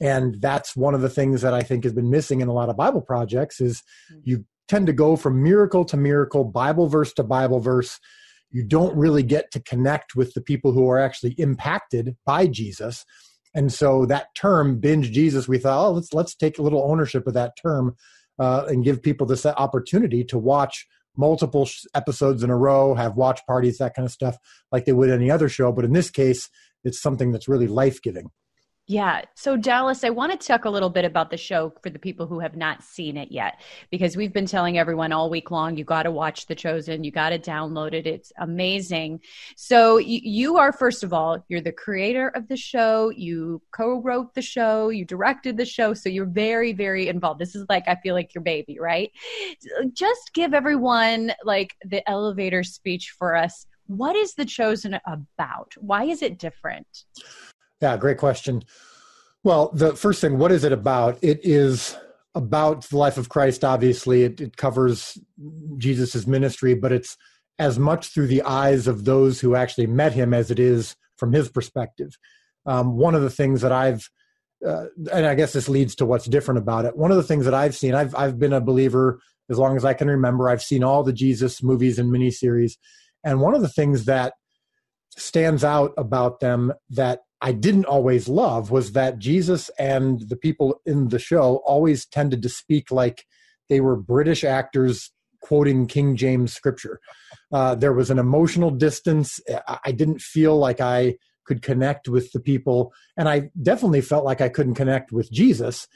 And 0.00 0.40
that's 0.40 0.76
one 0.76 0.94
of 0.94 1.00
the 1.00 1.10
things 1.10 1.42
that 1.42 1.54
i 1.54 1.62
think 1.62 1.84
has 1.84 1.92
been 1.92 2.10
missing 2.10 2.40
in 2.40 2.48
a 2.48 2.52
lot 2.52 2.68
of 2.68 2.76
bible 2.76 3.02
projects 3.02 3.60
is 3.60 3.82
mm. 4.12 4.20
you 4.24 4.44
tend 4.68 4.86
to 4.86 4.92
go 4.92 5.16
from 5.16 5.42
miracle 5.42 5.84
to 5.84 5.96
miracle 5.96 6.44
bible 6.44 6.88
verse 6.88 7.12
to 7.14 7.22
bible 7.22 7.60
verse. 7.60 7.98
You 8.50 8.62
don't 8.62 8.94
really 8.94 9.22
get 9.22 9.50
to 9.52 9.60
connect 9.60 10.14
with 10.14 10.34
the 10.34 10.42
people 10.42 10.72
who 10.72 10.90
are 10.90 10.98
actually 10.98 11.32
impacted 11.38 12.16
by 12.26 12.46
jesus 12.46 13.04
and 13.54 13.72
so 13.72 14.06
that 14.06 14.34
term, 14.34 14.78
binge 14.78 15.10
Jesus, 15.10 15.48
we 15.48 15.58
thought, 15.58 15.86
oh, 15.86 15.92
let's 15.92 16.12
let's 16.12 16.34
take 16.34 16.58
a 16.58 16.62
little 16.62 16.82
ownership 16.90 17.26
of 17.26 17.34
that 17.34 17.56
term 17.56 17.96
uh, 18.38 18.64
and 18.68 18.84
give 18.84 19.02
people 19.02 19.26
this 19.26 19.44
opportunity 19.44 20.24
to 20.24 20.38
watch 20.38 20.86
multiple 21.16 21.68
episodes 21.94 22.42
in 22.42 22.50
a 22.50 22.56
row, 22.56 22.94
have 22.94 23.16
watch 23.16 23.40
parties, 23.46 23.78
that 23.78 23.94
kind 23.94 24.06
of 24.06 24.12
stuff, 24.12 24.38
like 24.70 24.84
they 24.84 24.92
would 24.92 25.10
any 25.10 25.30
other 25.30 25.48
show. 25.48 25.70
But 25.72 25.84
in 25.84 25.92
this 25.92 26.10
case, 26.10 26.48
it's 26.84 27.00
something 27.00 27.32
that's 27.32 27.48
really 27.48 27.66
life 27.66 28.00
giving. 28.02 28.30
Yeah. 28.88 29.22
So, 29.36 29.56
Dallas, 29.56 30.02
I 30.02 30.10
want 30.10 30.38
to 30.38 30.46
talk 30.46 30.64
a 30.64 30.70
little 30.70 30.90
bit 30.90 31.04
about 31.04 31.30
the 31.30 31.36
show 31.36 31.72
for 31.82 31.88
the 31.88 32.00
people 32.00 32.26
who 32.26 32.40
have 32.40 32.56
not 32.56 32.82
seen 32.82 33.16
it 33.16 33.30
yet, 33.30 33.60
because 33.90 34.16
we've 34.16 34.32
been 34.32 34.44
telling 34.44 34.76
everyone 34.76 35.12
all 35.12 35.30
week 35.30 35.52
long, 35.52 35.76
you 35.76 35.84
got 35.84 36.02
to 36.02 36.10
watch 36.10 36.46
The 36.46 36.56
Chosen, 36.56 37.04
you 37.04 37.12
got 37.12 37.30
to 37.30 37.38
download 37.38 37.94
it. 37.94 38.08
It's 38.08 38.32
amazing. 38.38 39.20
So, 39.54 39.98
you, 39.98 40.56
are, 40.58 40.72
first 40.72 41.04
of 41.04 41.12
all, 41.12 41.44
you're 41.48 41.60
the 41.60 41.70
creator 41.70 42.30
of 42.30 42.48
the 42.48 42.56
show, 42.56 43.10
you 43.10 43.62
co 43.72 44.00
wrote 44.00 44.34
the 44.34 44.42
show, 44.42 44.88
you 44.88 45.04
directed 45.04 45.56
the 45.56 45.64
show. 45.64 45.94
So, 45.94 46.08
you're 46.08 46.26
very, 46.26 46.72
very 46.72 47.06
involved. 47.06 47.40
This 47.40 47.54
is 47.54 47.64
like, 47.68 47.86
I 47.86 47.94
feel 48.02 48.16
like 48.16 48.34
your 48.34 48.42
baby, 48.42 48.78
right? 48.80 49.12
Just 49.92 50.34
give 50.34 50.54
everyone 50.54 51.32
like 51.44 51.76
the 51.84 52.08
elevator 52.10 52.64
speech 52.64 53.14
for 53.16 53.36
us. 53.36 53.64
What 53.86 54.16
is 54.16 54.34
The 54.34 54.44
Chosen 54.44 54.98
about? 55.06 55.72
Why 55.78 56.04
is 56.04 56.20
it 56.20 56.38
different? 56.38 57.04
Yeah, 57.82 57.96
great 57.96 58.18
question. 58.18 58.62
Well, 59.44 59.70
the 59.74 59.96
first 59.96 60.20
thing, 60.20 60.38
what 60.38 60.52
is 60.52 60.62
it 60.62 60.72
about? 60.72 61.18
It 61.20 61.40
is 61.42 61.96
about 62.34 62.84
the 62.88 62.96
life 62.96 63.18
of 63.18 63.28
Christ. 63.28 63.64
Obviously, 63.64 64.22
it, 64.22 64.40
it 64.40 64.56
covers 64.56 65.18
Jesus's 65.76 66.26
ministry, 66.26 66.74
but 66.74 66.92
it's 66.92 67.16
as 67.58 67.78
much 67.78 68.08
through 68.08 68.28
the 68.28 68.42
eyes 68.42 68.86
of 68.86 69.04
those 69.04 69.40
who 69.40 69.56
actually 69.56 69.88
met 69.88 70.12
him 70.12 70.32
as 70.32 70.50
it 70.50 70.60
is 70.60 70.96
from 71.16 71.32
his 71.32 71.48
perspective. 71.48 72.16
Um, 72.66 72.96
one 72.96 73.16
of 73.16 73.22
the 73.22 73.30
things 73.30 73.60
that 73.62 73.72
I've 73.72 74.08
uh, 74.66 74.86
and 75.12 75.26
I 75.26 75.34
guess 75.34 75.52
this 75.52 75.68
leads 75.68 75.96
to 75.96 76.06
what's 76.06 76.26
different 76.26 76.58
about 76.58 76.84
it. 76.84 76.96
One 76.96 77.10
of 77.10 77.16
the 77.16 77.24
things 77.24 77.46
that 77.46 77.54
I've 77.54 77.74
seen, 77.74 77.94
I've 77.96 78.14
I've 78.14 78.38
been 78.38 78.52
a 78.52 78.60
believer 78.60 79.20
as 79.50 79.58
long 79.58 79.76
as 79.76 79.84
I 79.84 79.92
can 79.92 80.06
remember. 80.06 80.48
I've 80.48 80.62
seen 80.62 80.84
all 80.84 81.02
the 81.02 81.12
Jesus 81.12 81.64
movies 81.64 81.98
and 81.98 82.12
miniseries, 82.12 82.74
and 83.24 83.40
one 83.40 83.54
of 83.54 83.62
the 83.62 83.68
things 83.68 84.04
that 84.04 84.34
stands 85.16 85.64
out 85.64 85.92
about 85.96 86.40
them 86.40 86.72
that 86.90 87.20
I 87.40 87.52
didn't 87.52 87.86
always 87.86 88.28
love 88.28 88.70
was 88.70 88.92
that 88.92 89.18
Jesus 89.18 89.68
and 89.78 90.28
the 90.28 90.36
people 90.36 90.80
in 90.86 91.08
the 91.08 91.18
show 91.18 91.56
always 91.66 92.06
tended 92.06 92.42
to 92.42 92.48
speak 92.48 92.90
like 92.90 93.24
they 93.68 93.80
were 93.80 93.96
British 93.96 94.44
actors 94.44 95.10
quoting 95.40 95.86
King 95.86 96.16
James 96.16 96.52
scripture. 96.52 97.00
Uh, 97.52 97.74
there 97.74 97.92
was 97.92 98.10
an 98.10 98.18
emotional 98.18 98.70
distance. 98.70 99.40
I 99.84 99.92
didn't 99.92 100.20
feel 100.20 100.56
like 100.56 100.80
I 100.80 101.16
could 101.44 101.62
connect 101.62 102.08
with 102.08 102.30
the 102.32 102.40
people. 102.40 102.92
And 103.16 103.28
I 103.28 103.50
definitely 103.60 104.00
felt 104.00 104.24
like 104.24 104.40
I 104.40 104.48
couldn't 104.48 104.74
connect 104.74 105.12
with 105.12 105.30
Jesus 105.30 105.88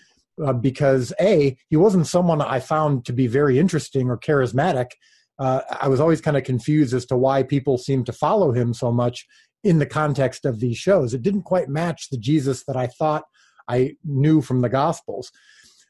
uh, 0.44 0.52
because, 0.52 1.12
A, 1.20 1.56
he 1.68 1.76
wasn't 1.76 2.08
someone 2.08 2.42
I 2.42 2.60
found 2.60 3.04
to 3.06 3.12
be 3.12 3.26
very 3.26 3.58
interesting 3.58 4.10
or 4.10 4.18
charismatic. 4.18 4.90
Uh, 5.38 5.60
I 5.80 5.88
was 5.88 6.00
always 6.00 6.20
kind 6.20 6.36
of 6.36 6.44
confused 6.44 6.94
as 6.94 7.06
to 7.06 7.16
why 7.16 7.42
people 7.42 7.78
seemed 7.78 8.06
to 8.06 8.12
follow 8.12 8.52
him 8.52 8.72
so 8.72 8.90
much 8.90 9.26
in 9.62 9.78
the 9.78 9.86
context 9.86 10.44
of 10.44 10.60
these 10.60 10.78
shows. 10.78 11.12
It 11.12 11.22
didn't 11.22 11.42
quite 11.42 11.68
match 11.68 12.08
the 12.10 12.18
Jesus 12.18 12.64
that 12.64 12.76
I 12.76 12.86
thought 12.86 13.24
I 13.68 13.96
knew 14.04 14.40
from 14.40 14.60
the 14.60 14.68
Gospels. 14.68 15.30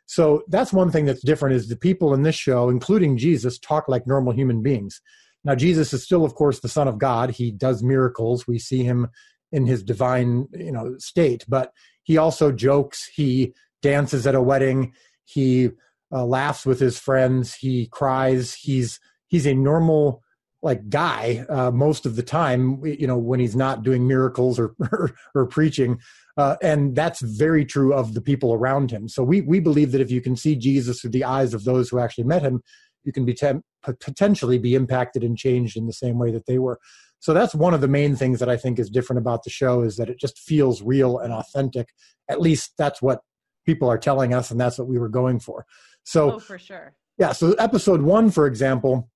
So 0.07 0.43
that's 0.49 0.73
one 0.73 0.91
thing 0.91 1.05
that's 1.05 1.25
different 1.25 1.57
is 1.57 1.69
the 1.69 1.77
people 1.77 2.15
in 2.15 2.23
this 2.23 2.37
show, 2.37 2.69
including 2.71 3.19
Jesus, 3.19 3.59
talk 3.59 3.89
like 3.89 4.07
normal 4.07 4.33
human 4.33 4.63
beings. 4.63 5.01
Now, 5.45 5.55
Jesus 5.55 5.93
is 5.93 6.03
still, 6.03 6.25
of 6.25 6.35
course, 6.35 6.61
the 6.61 6.69
Son 6.69 6.89
of 6.89 6.99
God. 6.99 7.31
He 7.31 7.51
does 7.51 7.83
miracles. 7.83 8.47
We 8.47 8.59
see 8.59 8.83
him 8.83 9.09
in 9.53 9.67
his 9.67 9.83
divine 9.83 10.47
you 10.53 10.73
know 10.73 10.97
state 10.99 11.45
but 11.49 11.73
he 12.03 12.17
also 12.17 12.53
jokes 12.53 13.09
he 13.15 13.55
dances 13.83 14.27
at 14.27 14.35
a 14.35 14.43
wedding 14.43 14.93
he 15.25 15.71
uh, 16.13 16.25
laughs 16.25 16.67
with 16.67 16.81
his 16.81 16.99
friends 16.99 17.55
he 17.55 17.87
cries 17.89 18.55
he's 18.55 19.01
he's 19.29 19.47
a 19.47 19.55
normal 19.55 20.23
like 20.63 20.89
guy 20.89 21.45
uh, 21.49 21.71
most 21.71 22.07
of 22.07 22.17
the 22.17 22.23
time 22.23 22.85
you 22.85 23.07
know 23.07 23.19
when 23.19 23.41
he's 23.41 23.57
not 23.57 23.83
doing 23.83 24.07
miracles 24.07 24.59
or 24.59 24.75
or, 24.93 25.13
or 25.35 25.47
preaching 25.47 25.99
uh, 26.37 26.57
and 26.63 26.95
that's 26.95 27.21
very 27.21 27.65
true 27.65 27.95
of 27.95 28.15
the 28.15 28.21
people 28.21 28.53
around 28.53 28.91
him 28.91 29.09
so 29.09 29.23
we 29.23 29.41
we 29.43 29.61
believe 29.61 29.93
that 29.93 30.01
if 30.01 30.11
you 30.11 30.21
can 30.21 30.37
see 30.37 30.57
jesus 30.57 31.01
through 31.01 31.11
the 31.11 31.25
eyes 31.25 31.55
of 31.55 31.65
those 31.65 31.89
who 31.89 31.99
actually 31.99 32.25
met 32.25 32.43
him 32.43 32.63
you 33.05 33.13
can 33.13 33.25
be 33.25 33.35
tem- 33.35 33.63
potentially 34.01 34.59
be 34.59 34.75
impacted 34.75 35.23
and 35.23 35.39
changed 35.39 35.77
in 35.77 35.87
the 35.87 35.93
same 35.93 36.19
way 36.19 36.33
that 36.33 36.47
they 36.47 36.59
were 36.59 36.79
so 37.21 37.33
that's 37.35 37.55
one 37.55 37.75
of 37.75 37.81
the 37.81 37.89
main 37.89 38.15
things 38.15 38.39
that 38.41 38.49
I 38.49 38.57
think 38.57 38.79
is 38.79 38.91
different 38.91 39.19
about 39.19 39.43
the 39.43 39.51
show 39.51 39.83
is 39.83 39.97
that 39.97 40.09
it 40.09 40.21
just 40.21 40.39
feels 40.39 40.83
real 40.83 41.19
and 41.19 41.33
authentic. 41.33 41.89
At 42.29 42.41
least 42.41 42.75
that's 42.79 43.01
what 43.01 43.21
people 43.65 43.89
are 43.89 43.99
telling 43.99 44.33
us, 44.33 44.51
and 44.51 44.61
that's 44.61 44.79
what 44.79 44.89
we 44.89 44.99
were 44.99 45.09
going 45.09 45.41
for. 45.41 45.67
So, 46.05 46.35
oh, 46.35 46.39
for 46.39 46.59
sure. 46.59 46.95
Yeah. 47.19 47.33
So 47.33 47.53
episode 47.55 48.03
one, 48.03 48.31
for 48.31 48.47
example, 48.47 49.11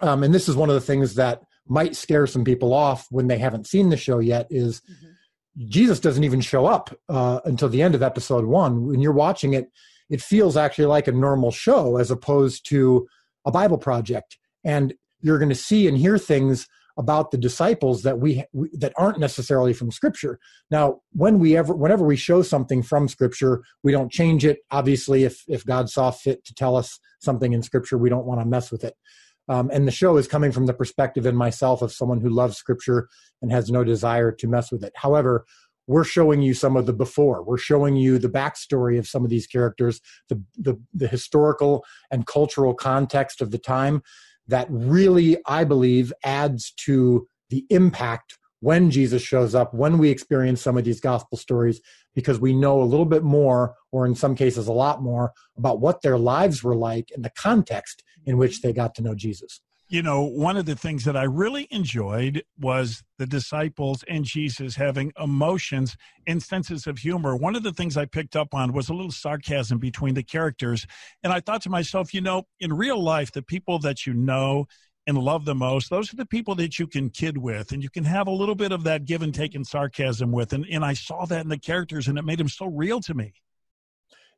um, 0.00 0.22
and 0.22 0.34
this 0.34 0.48
is 0.48 0.56
one 0.56 0.68
of 0.68 0.74
the 0.74 0.80
things 0.80 1.14
that 1.14 1.42
might 1.66 1.96
scare 1.96 2.26
some 2.26 2.44
people 2.44 2.74
off 2.74 3.06
when 3.10 3.26
they 3.26 3.38
haven't 3.38 3.66
seen 3.66 3.88
the 3.88 3.96
show 3.96 4.18
yet 4.18 4.46
is 4.50 4.80
mm-hmm. 4.80 5.12
Jesus 5.68 6.00
doesn't 6.00 6.24
even 6.24 6.40
show 6.40 6.66
up 6.66 6.94
uh, 7.08 7.40
until 7.44 7.68
the 7.68 7.82
end 7.82 7.94
of 7.94 8.02
episode 8.02 8.44
one. 8.44 8.86
When 8.86 9.00
you're 9.00 9.12
watching 9.12 9.54
it, 9.54 9.70
it 10.10 10.20
feels 10.20 10.56
actually 10.56 10.86
like 10.86 11.06
a 11.06 11.12
normal 11.12 11.50
show 11.50 11.96
as 11.96 12.10
opposed 12.10 12.68
to 12.70 13.06
a 13.46 13.52
Bible 13.52 13.78
project. 13.78 14.36
And 14.64 14.94
you're 15.20 15.38
going 15.38 15.50
to 15.50 15.54
see 15.54 15.86
and 15.86 15.96
hear 15.96 16.18
things 16.18 16.66
about 16.96 17.30
the 17.30 17.38
disciples 17.38 18.02
that 18.02 18.18
we, 18.18 18.44
we, 18.52 18.68
that 18.72 18.92
aren't 18.96 19.18
necessarily 19.18 19.72
from 19.72 19.90
scripture 19.90 20.38
now 20.70 21.00
when 21.12 21.40
we 21.40 21.56
ever 21.56 21.74
whenever 21.74 22.04
we 22.04 22.14
show 22.14 22.40
something 22.40 22.84
from 22.84 23.08
scripture 23.08 23.64
we 23.82 23.90
don't 23.90 24.12
change 24.12 24.44
it 24.44 24.58
obviously 24.70 25.24
if 25.24 25.42
if 25.48 25.66
god 25.66 25.90
saw 25.90 26.12
fit 26.12 26.44
to 26.44 26.54
tell 26.54 26.76
us 26.76 27.00
something 27.18 27.52
in 27.52 27.62
scripture 27.62 27.98
we 27.98 28.08
don't 28.08 28.26
want 28.26 28.40
to 28.40 28.46
mess 28.46 28.70
with 28.70 28.84
it 28.84 28.94
um, 29.48 29.70
and 29.72 29.86
the 29.86 29.92
show 29.92 30.16
is 30.16 30.28
coming 30.28 30.52
from 30.52 30.66
the 30.66 30.74
perspective 30.74 31.26
in 31.26 31.36
myself 31.36 31.82
of 31.82 31.92
someone 31.92 32.20
who 32.20 32.28
loves 32.28 32.56
scripture 32.56 33.08
and 33.42 33.52
has 33.52 33.70
no 33.70 33.84
desire 33.84 34.32
to 34.32 34.48
mess 34.48 34.70
with 34.72 34.84
it. 34.84 34.92
However 34.96 35.44
we're 35.86 36.04
showing 36.04 36.42
you 36.42 36.54
some 36.54 36.76
of 36.76 36.86
the 36.86 36.92
before. 36.92 37.42
We're 37.42 37.58
showing 37.58 37.96
you 37.96 38.18
the 38.18 38.28
backstory 38.28 38.98
of 38.98 39.06
some 39.06 39.24
of 39.24 39.30
these 39.30 39.46
characters 39.46 40.00
the 40.28 40.42
the, 40.56 40.80
the 40.92 41.08
historical 41.08 41.84
and 42.10 42.26
cultural 42.26 42.74
context 42.74 43.40
of 43.40 43.50
the 43.50 43.58
time 43.58 44.02
that 44.46 44.66
really, 44.70 45.38
I 45.46 45.64
believe, 45.64 46.12
adds 46.24 46.72
to 46.84 47.26
the 47.50 47.64
impact 47.70 48.38
when 48.60 48.90
Jesus 48.90 49.22
shows 49.22 49.54
up, 49.54 49.74
when 49.74 49.98
we 49.98 50.08
experience 50.08 50.62
some 50.62 50.78
of 50.78 50.84
these 50.84 51.00
gospel 51.00 51.36
stories, 51.36 51.80
because 52.14 52.40
we 52.40 52.54
know 52.54 52.80
a 52.80 52.84
little 52.84 53.04
bit 53.04 53.22
more, 53.22 53.74
or 53.92 54.06
in 54.06 54.14
some 54.14 54.34
cases, 54.34 54.66
a 54.66 54.72
lot 54.72 55.02
more, 55.02 55.32
about 55.58 55.80
what 55.80 56.00
their 56.00 56.16
lives 56.16 56.62
were 56.62 56.76
like 56.76 57.10
and 57.14 57.24
the 57.24 57.32
context 57.36 58.02
in 58.26 58.36
which 58.36 58.62
they 58.62 58.72
got 58.72 58.94
to 58.94 59.02
know 59.02 59.14
Jesus 59.14 59.60
you 59.88 60.02
know, 60.02 60.22
one 60.22 60.56
of 60.56 60.66
the 60.66 60.74
things 60.74 61.04
that 61.04 61.16
I 61.16 61.24
really 61.24 61.68
enjoyed 61.70 62.42
was 62.58 63.02
the 63.18 63.26
disciples 63.26 64.02
and 64.08 64.24
Jesus 64.24 64.76
having 64.76 65.12
emotions 65.22 65.96
and 66.26 66.42
senses 66.42 66.86
of 66.86 66.98
humor. 66.98 67.36
One 67.36 67.54
of 67.54 67.62
the 67.62 67.72
things 67.72 67.96
I 67.96 68.06
picked 68.06 68.34
up 68.34 68.54
on 68.54 68.72
was 68.72 68.88
a 68.88 68.94
little 68.94 69.12
sarcasm 69.12 69.78
between 69.78 70.14
the 70.14 70.22
characters. 70.22 70.86
And 71.22 71.32
I 71.32 71.40
thought 71.40 71.62
to 71.62 71.70
myself, 71.70 72.14
you 72.14 72.22
know, 72.22 72.44
in 72.60 72.72
real 72.72 73.00
life, 73.00 73.32
the 73.32 73.42
people 73.42 73.78
that 73.80 74.06
you 74.06 74.14
know 74.14 74.66
and 75.06 75.18
love 75.18 75.44
the 75.44 75.54
most, 75.54 75.90
those 75.90 76.12
are 76.12 76.16
the 76.16 76.24
people 76.24 76.54
that 76.54 76.78
you 76.78 76.86
can 76.86 77.10
kid 77.10 77.36
with 77.36 77.70
and 77.70 77.82
you 77.82 77.90
can 77.90 78.04
have 78.04 78.26
a 78.26 78.32
little 78.32 78.54
bit 78.54 78.72
of 78.72 78.84
that 78.84 79.04
give 79.04 79.20
and 79.20 79.34
take 79.34 79.54
and 79.54 79.66
sarcasm 79.66 80.32
with. 80.32 80.54
And, 80.54 80.66
and 80.70 80.82
I 80.82 80.94
saw 80.94 81.26
that 81.26 81.42
in 81.42 81.50
the 81.50 81.58
characters 81.58 82.08
and 82.08 82.16
it 82.16 82.24
made 82.24 82.38
them 82.38 82.48
so 82.48 82.66
real 82.66 83.00
to 83.02 83.12
me. 83.12 83.34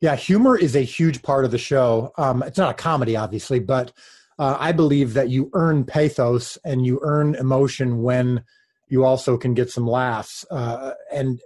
Yeah, 0.00 0.14
humor 0.14 0.58
is 0.58 0.76
a 0.76 0.80
huge 0.82 1.22
part 1.22 1.44
of 1.44 1.50
the 1.50 1.58
show. 1.58 2.12
Um, 2.18 2.42
it's 2.42 2.58
not 2.58 2.70
a 2.70 2.74
comedy, 2.74 3.16
obviously, 3.16 3.60
but 3.60 3.92
uh, 4.38 4.56
I 4.58 4.72
believe 4.72 5.14
that 5.14 5.30
you 5.30 5.50
earn 5.54 5.84
pathos 5.84 6.58
and 6.64 6.84
you 6.84 7.00
earn 7.02 7.34
emotion 7.34 8.02
when 8.02 8.44
you 8.88 9.04
also 9.04 9.36
can 9.36 9.54
get 9.54 9.70
some 9.70 9.86
laughs. 9.86 10.44
Uh, 10.50 10.92
and 11.12 11.40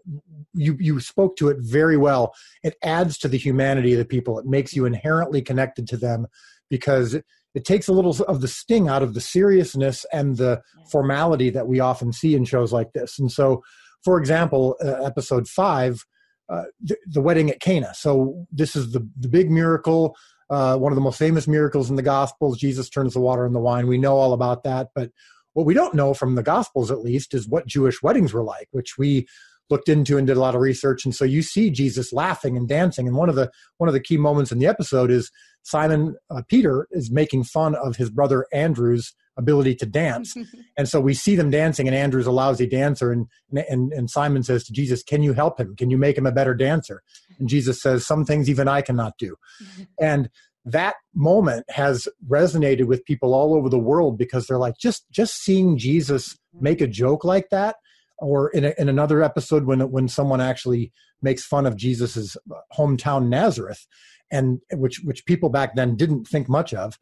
you 0.52 0.76
you 0.80 1.00
spoke 1.00 1.36
to 1.36 1.48
it 1.48 1.58
very 1.60 1.96
well. 1.96 2.34
It 2.62 2.74
adds 2.82 3.16
to 3.18 3.28
the 3.28 3.38
humanity 3.38 3.92
of 3.92 3.98
the 3.98 4.04
people. 4.04 4.38
It 4.38 4.46
makes 4.46 4.74
you 4.74 4.84
inherently 4.84 5.42
connected 5.42 5.86
to 5.88 5.96
them 5.96 6.26
because 6.68 7.14
it, 7.14 7.24
it 7.54 7.64
takes 7.64 7.88
a 7.88 7.92
little 7.92 8.16
of 8.24 8.40
the 8.40 8.48
sting 8.48 8.88
out 8.88 9.02
of 9.02 9.14
the 9.14 9.20
seriousness 9.20 10.04
and 10.12 10.36
the 10.36 10.62
formality 10.90 11.50
that 11.50 11.66
we 11.66 11.80
often 11.80 12.12
see 12.12 12.34
in 12.34 12.44
shows 12.44 12.72
like 12.72 12.92
this. 12.92 13.18
And 13.18 13.30
so, 13.30 13.62
for 14.04 14.18
example, 14.18 14.76
uh, 14.84 15.02
episode 15.04 15.48
five. 15.48 16.04
Uh, 16.50 16.64
the, 16.80 16.96
the, 17.06 17.20
wedding 17.20 17.48
at 17.48 17.60
Cana. 17.60 17.94
So 17.94 18.44
this 18.50 18.74
is 18.74 18.90
the 18.90 19.08
the 19.16 19.28
big 19.28 19.52
miracle 19.52 20.16
uh, 20.50 20.76
one 20.76 20.90
of 20.90 20.96
the 20.96 21.02
most 21.02 21.18
famous 21.18 21.46
miracles 21.46 21.88
in 21.88 21.96
the 21.96 22.02
Gospels. 22.02 22.58
Jesus 22.58 22.90
turns 22.90 23.14
the 23.14 23.20
water 23.20 23.46
into 23.46 23.60
wine. 23.60 23.86
We 23.86 23.98
know 23.98 24.16
all 24.16 24.32
about 24.32 24.64
that. 24.64 24.88
But 24.94 25.12
what 25.52 25.64
we 25.64 25.74
don't 25.74 25.94
know 25.94 26.12
from 26.12 26.34
the 26.34 26.42
Gospels, 26.42 26.90
at 26.90 27.00
least, 27.00 27.34
is 27.34 27.48
what 27.48 27.66
Jewish 27.66 28.02
weddings 28.02 28.32
were 28.32 28.42
like, 28.42 28.68
which 28.72 28.98
we 28.98 29.28
looked 29.70 29.88
into 29.88 30.18
and 30.18 30.26
did 30.26 30.36
a 30.36 30.40
lot 30.40 30.56
of 30.56 30.60
research. 30.60 31.04
And 31.04 31.14
so 31.14 31.24
you 31.24 31.42
see 31.42 31.70
Jesus 31.70 32.12
laughing 32.12 32.56
and 32.56 32.68
dancing. 32.68 33.06
And 33.06 33.16
one 33.16 33.28
of 33.28 33.36
the 33.36 33.50
one 33.78 33.88
of 33.88 33.94
the 33.94 34.00
key 34.00 34.16
moments 34.16 34.50
in 34.50 34.58
the 34.58 34.66
episode 34.66 35.12
is 35.12 35.30
Simon 35.62 36.16
uh, 36.30 36.42
Peter 36.48 36.88
is 36.90 37.12
making 37.12 37.44
fun 37.44 37.76
of 37.76 37.94
his 37.94 38.10
brother 38.10 38.46
Andrew's 38.52 39.14
ability 39.40 39.74
to 39.76 39.86
dance. 39.86 40.34
and 40.76 40.88
so 40.88 41.00
we 41.00 41.14
see 41.14 41.34
them 41.34 41.50
dancing, 41.50 41.88
and 41.88 41.96
Andrew's 41.96 42.26
a 42.26 42.30
lousy 42.30 42.66
dancer. 42.66 43.10
And, 43.10 43.26
and, 43.68 43.92
and 43.92 44.08
Simon 44.08 44.44
says 44.44 44.62
to 44.64 44.72
Jesus, 44.72 45.02
Can 45.02 45.22
you 45.22 45.32
help 45.32 45.58
him? 45.58 45.74
Can 45.74 45.90
you 45.90 45.98
make 45.98 46.16
him 46.16 46.26
a 46.26 46.32
better 46.32 46.54
dancer? 46.54 47.02
And 47.38 47.48
Jesus 47.48 47.80
says, 47.80 48.06
Some 48.06 48.24
things 48.24 48.48
even 48.48 48.68
I 48.68 48.82
cannot 48.82 49.14
do. 49.18 49.36
and 50.00 50.30
that 50.64 50.96
moment 51.14 51.64
has 51.70 52.06
resonated 52.28 52.84
with 52.84 53.04
people 53.04 53.34
all 53.34 53.54
over 53.54 53.68
the 53.68 53.78
world 53.78 54.18
because 54.18 54.46
they're 54.46 54.58
like, 54.58 54.76
just 54.78 55.10
just 55.10 55.42
seeing 55.42 55.78
Jesus 55.78 56.36
make 56.60 56.80
a 56.80 56.86
joke 56.86 57.24
like 57.24 57.48
that, 57.50 57.76
or 58.18 58.50
in, 58.50 58.64
a, 58.66 58.74
in 58.78 58.88
another 58.88 59.22
episode 59.22 59.64
when 59.64 59.90
when 59.90 60.06
someone 60.06 60.40
actually 60.40 60.92
makes 61.22 61.44
fun 61.44 61.66
of 61.66 61.76
Jesus's 61.76 62.36
hometown 62.76 63.28
Nazareth, 63.28 63.86
and 64.30 64.60
which 64.72 65.00
which 65.02 65.24
people 65.24 65.48
back 65.48 65.76
then 65.76 65.96
didn't 65.96 66.26
think 66.26 66.48
much 66.48 66.74
of 66.74 66.98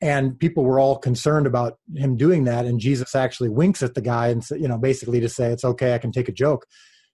and 0.00 0.38
people 0.38 0.64
were 0.64 0.78
all 0.78 0.96
concerned 0.96 1.46
about 1.46 1.78
him 1.94 2.16
doing 2.16 2.44
that. 2.44 2.64
And 2.64 2.80
jesus 2.80 3.14
actually 3.14 3.48
winks 3.48 3.82
at 3.82 3.94
the 3.94 4.00
guy 4.00 4.28
and 4.28 4.44
you 4.50 4.68
know 4.68 4.78
basically 4.78 5.20
to 5.20 5.28
say 5.28 5.50
it's 5.50 5.64
okay 5.64 5.94
i 5.94 5.98
can 5.98 6.12
take 6.12 6.28
a 6.28 6.32
joke. 6.32 6.66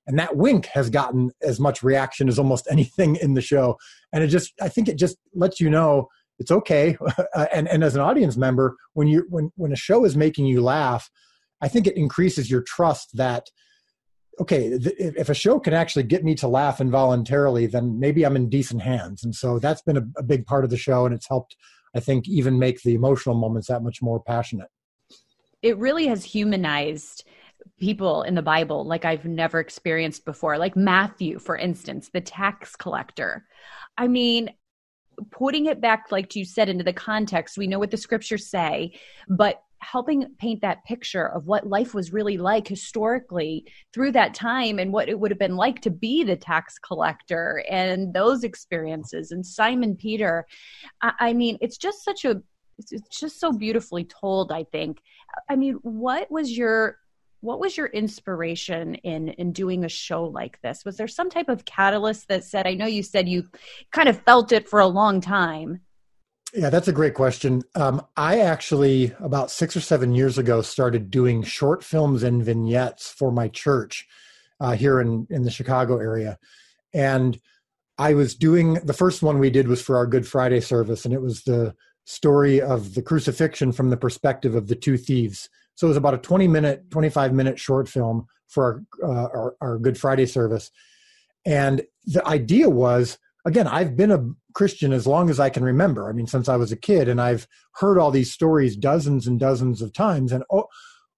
And 0.06 0.18
that 0.18 0.36
wink 0.36 0.66
has 0.66 0.90
gotten 0.90 1.30
as 1.42 1.58
much 1.58 1.82
reaction 1.82 2.28
as 2.28 2.38
almost 2.38 2.68
anything 2.70 3.16
in 3.16 3.34
the 3.34 3.40
show. 3.40 3.78
And 4.12 4.22
it 4.22 4.28
just 4.28 4.52
i 4.60 4.68
think 4.68 4.88
it 4.88 4.98
just 4.98 5.16
lets 5.34 5.60
you 5.60 5.70
know 5.70 6.08
it's 6.38 6.50
okay. 6.50 6.96
Uh, 7.36 7.46
and 7.52 7.66
and 7.68 7.82
as 7.82 7.96
an 7.96 8.00
audience 8.00 8.36
member 8.36 8.76
when 8.92 9.08
you 9.08 9.26
when 9.28 9.50
when 9.56 9.72
a 9.72 9.76
show 9.76 10.04
is 10.04 10.16
making 10.16 10.46
you 10.46 10.60
laugh 10.60 11.10
i 11.60 11.66
think 11.66 11.84
it 11.86 11.96
increases 11.96 12.48
your 12.48 12.62
trust 12.62 13.08
that 13.16 13.48
okay, 14.40 14.78
th- 14.78 14.96
if 14.98 15.28
a 15.28 15.34
show 15.34 15.58
can 15.58 15.74
actually 15.74 16.02
get 16.02 16.24
me 16.24 16.34
to 16.36 16.48
laugh 16.48 16.80
involuntarily, 16.80 17.66
then 17.66 17.98
maybe 17.98 18.24
I'm 18.24 18.36
in 18.36 18.48
decent 18.48 18.82
hands. 18.82 19.22
And 19.22 19.34
so 19.34 19.58
that's 19.58 19.82
been 19.82 19.96
a, 19.96 20.04
a 20.18 20.22
big 20.22 20.46
part 20.46 20.64
of 20.64 20.70
the 20.70 20.76
show, 20.76 21.06
and 21.06 21.14
it's 21.14 21.28
helped, 21.28 21.56
I 21.94 22.00
think, 22.00 22.28
even 22.28 22.58
make 22.58 22.82
the 22.82 22.94
emotional 22.94 23.34
moments 23.34 23.68
that 23.68 23.82
much 23.82 24.02
more 24.02 24.20
passionate. 24.20 24.68
It 25.62 25.78
really 25.78 26.06
has 26.08 26.24
humanized 26.24 27.24
people 27.78 28.22
in 28.22 28.34
the 28.34 28.42
Bible 28.42 28.84
like 28.84 29.04
I've 29.04 29.24
never 29.24 29.60
experienced 29.60 30.24
before, 30.24 30.58
like 30.58 30.76
Matthew, 30.76 31.38
for 31.38 31.56
instance, 31.56 32.10
the 32.12 32.20
tax 32.20 32.76
collector. 32.76 33.46
I 33.96 34.08
mean, 34.08 34.50
putting 35.30 35.66
it 35.66 35.80
back, 35.80 36.10
like 36.10 36.34
you 36.36 36.44
said, 36.44 36.68
into 36.68 36.84
the 36.84 36.92
context, 36.92 37.56
we 37.56 37.66
know 37.66 37.78
what 37.78 37.90
the 37.90 37.96
scriptures 37.96 38.48
say, 38.48 38.98
but 39.28 39.62
helping 39.84 40.26
paint 40.38 40.60
that 40.62 40.84
picture 40.84 41.28
of 41.28 41.46
what 41.46 41.66
life 41.66 41.94
was 41.94 42.12
really 42.12 42.36
like 42.38 42.66
historically 42.66 43.64
through 43.92 44.12
that 44.12 44.34
time 44.34 44.78
and 44.78 44.92
what 44.92 45.08
it 45.08 45.18
would 45.18 45.30
have 45.30 45.38
been 45.38 45.56
like 45.56 45.80
to 45.80 45.90
be 45.90 46.24
the 46.24 46.36
tax 46.36 46.78
collector 46.78 47.62
and 47.70 48.14
those 48.14 48.44
experiences 48.44 49.30
and 49.30 49.44
Simon 49.44 49.96
Peter. 49.96 50.46
I, 51.02 51.12
I 51.20 51.32
mean, 51.32 51.58
it's 51.60 51.76
just 51.76 52.04
such 52.04 52.24
a 52.24 52.42
it's 52.90 53.20
just 53.20 53.38
so 53.38 53.52
beautifully 53.52 54.04
told 54.04 54.50
i 54.50 54.64
think. 54.64 54.98
I 55.48 55.54
mean 55.56 55.74
what 55.82 56.28
was 56.30 56.56
your 56.56 56.98
what 57.40 57.60
was 57.60 57.76
your 57.76 57.86
inspiration 57.86 58.96
in 58.96 59.28
in 59.28 59.52
doing 59.52 59.84
a 59.84 59.88
show 59.88 60.24
like 60.24 60.60
this? 60.62 60.84
Was 60.84 60.96
there 60.96 61.06
some 61.06 61.30
type 61.30 61.48
of 61.48 61.64
catalyst 61.64 62.26
that 62.28 62.44
said 62.44 62.66
i 62.66 62.74
know 62.74 62.86
you 62.86 63.02
said 63.02 63.28
you 63.28 63.44
kind 63.92 64.08
of 64.08 64.20
felt 64.22 64.50
it 64.50 64.68
for 64.68 64.80
a 64.80 64.86
long 64.86 65.20
time 65.20 65.80
yeah 66.54 66.70
that's 66.70 66.88
a 66.88 66.92
great 66.92 67.14
question. 67.14 67.62
Um, 67.74 68.04
i 68.16 68.40
actually 68.40 69.12
about 69.20 69.50
six 69.50 69.76
or 69.76 69.80
seven 69.80 70.14
years 70.14 70.38
ago 70.38 70.62
started 70.62 71.10
doing 71.10 71.42
short 71.42 71.84
films 71.84 72.22
and 72.22 72.44
vignettes 72.44 73.10
for 73.10 73.30
my 73.32 73.48
church 73.48 74.06
uh, 74.60 74.72
here 74.72 75.00
in 75.00 75.26
in 75.30 75.42
the 75.42 75.50
chicago 75.50 75.98
area. 75.98 76.38
And 76.92 77.38
i 77.98 78.14
was 78.14 78.34
doing 78.34 78.74
the 78.74 78.92
first 78.92 79.22
one 79.22 79.38
we 79.38 79.50
did 79.50 79.68
was 79.68 79.82
for 79.82 79.96
our 79.96 80.06
good 80.06 80.26
friday 80.26 80.60
service 80.60 81.04
and 81.04 81.12
it 81.12 81.22
was 81.22 81.42
the 81.42 81.74
story 82.04 82.60
of 82.60 82.94
the 82.94 83.02
crucifixion 83.02 83.72
from 83.72 83.90
the 83.90 83.96
perspective 83.96 84.54
of 84.54 84.68
the 84.68 84.74
two 84.74 84.96
thieves. 84.96 85.48
So 85.74 85.86
it 85.86 85.88
was 85.88 85.96
about 85.96 86.14
a 86.14 86.18
20 86.18 86.48
minute, 86.48 86.90
25 86.90 87.32
minute 87.32 87.58
short 87.58 87.88
film 87.88 88.26
for 88.48 88.84
our, 89.02 89.10
uh, 89.10 89.28
our, 89.28 89.56
our 89.60 89.78
Good 89.78 89.98
Friday 89.98 90.26
service. 90.26 90.70
And 91.46 91.82
the 92.06 92.26
idea 92.26 92.70
was 92.70 93.18
again, 93.44 93.66
I've 93.66 93.96
been 93.96 94.10
a 94.10 94.28
Christian 94.54 94.92
as 94.92 95.06
long 95.06 95.30
as 95.30 95.38
I 95.38 95.50
can 95.50 95.64
remember. 95.64 96.08
I 96.08 96.12
mean, 96.12 96.26
since 96.26 96.48
I 96.48 96.56
was 96.56 96.72
a 96.72 96.76
kid, 96.76 97.08
and 97.08 97.20
I've 97.20 97.46
heard 97.74 97.98
all 97.98 98.10
these 98.10 98.32
stories 98.32 98.76
dozens 98.76 99.26
and 99.26 99.38
dozens 99.38 99.82
of 99.82 99.92
times. 99.92 100.32
And 100.32 100.44
oh, 100.50 100.66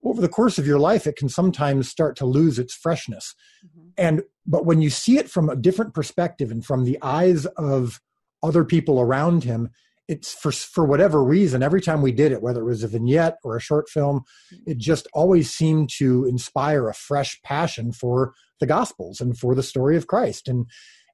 over 0.04 0.20
the 0.20 0.28
course 0.28 0.58
of 0.58 0.66
your 0.66 0.78
life, 0.78 1.06
it 1.06 1.16
can 1.16 1.28
sometimes 1.28 1.88
start 1.88 2.16
to 2.16 2.26
lose 2.26 2.58
its 2.58 2.74
freshness. 2.74 3.34
Mm-hmm. 3.64 3.88
And 3.98 4.22
but 4.46 4.64
when 4.64 4.80
you 4.80 4.90
see 4.90 5.18
it 5.18 5.30
from 5.30 5.48
a 5.48 5.56
different 5.56 5.94
perspective 5.94 6.50
and 6.50 6.64
from 6.64 6.84
the 6.84 6.98
eyes 7.02 7.46
of 7.56 8.00
other 8.42 8.64
people 8.64 9.00
around 9.00 9.44
him, 9.44 9.70
it's 10.08 10.32
for 10.34 10.52
for 10.52 10.84
whatever 10.84 11.22
reason 11.22 11.62
every 11.62 11.80
time 11.80 12.00
we 12.00 12.12
did 12.12 12.32
it 12.32 12.42
whether 12.42 12.60
it 12.60 12.64
was 12.64 12.82
a 12.82 12.88
vignette 12.88 13.38
or 13.42 13.56
a 13.56 13.60
short 13.60 13.88
film 13.88 14.22
it 14.66 14.78
just 14.78 15.08
always 15.12 15.52
seemed 15.52 15.90
to 15.90 16.24
inspire 16.26 16.88
a 16.88 16.94
fresh 16.94 17.40
passion 17.42 17.92
for 17.92 18.32
the 18.60 18.66
gospels 18.66 19.20
and 19.20 19.38
for 19.38 19.54
the 19.54 19.62
story 19.62 19.96
of 19.96 20.06
christ 20.06 20.48
and 20.48 20.66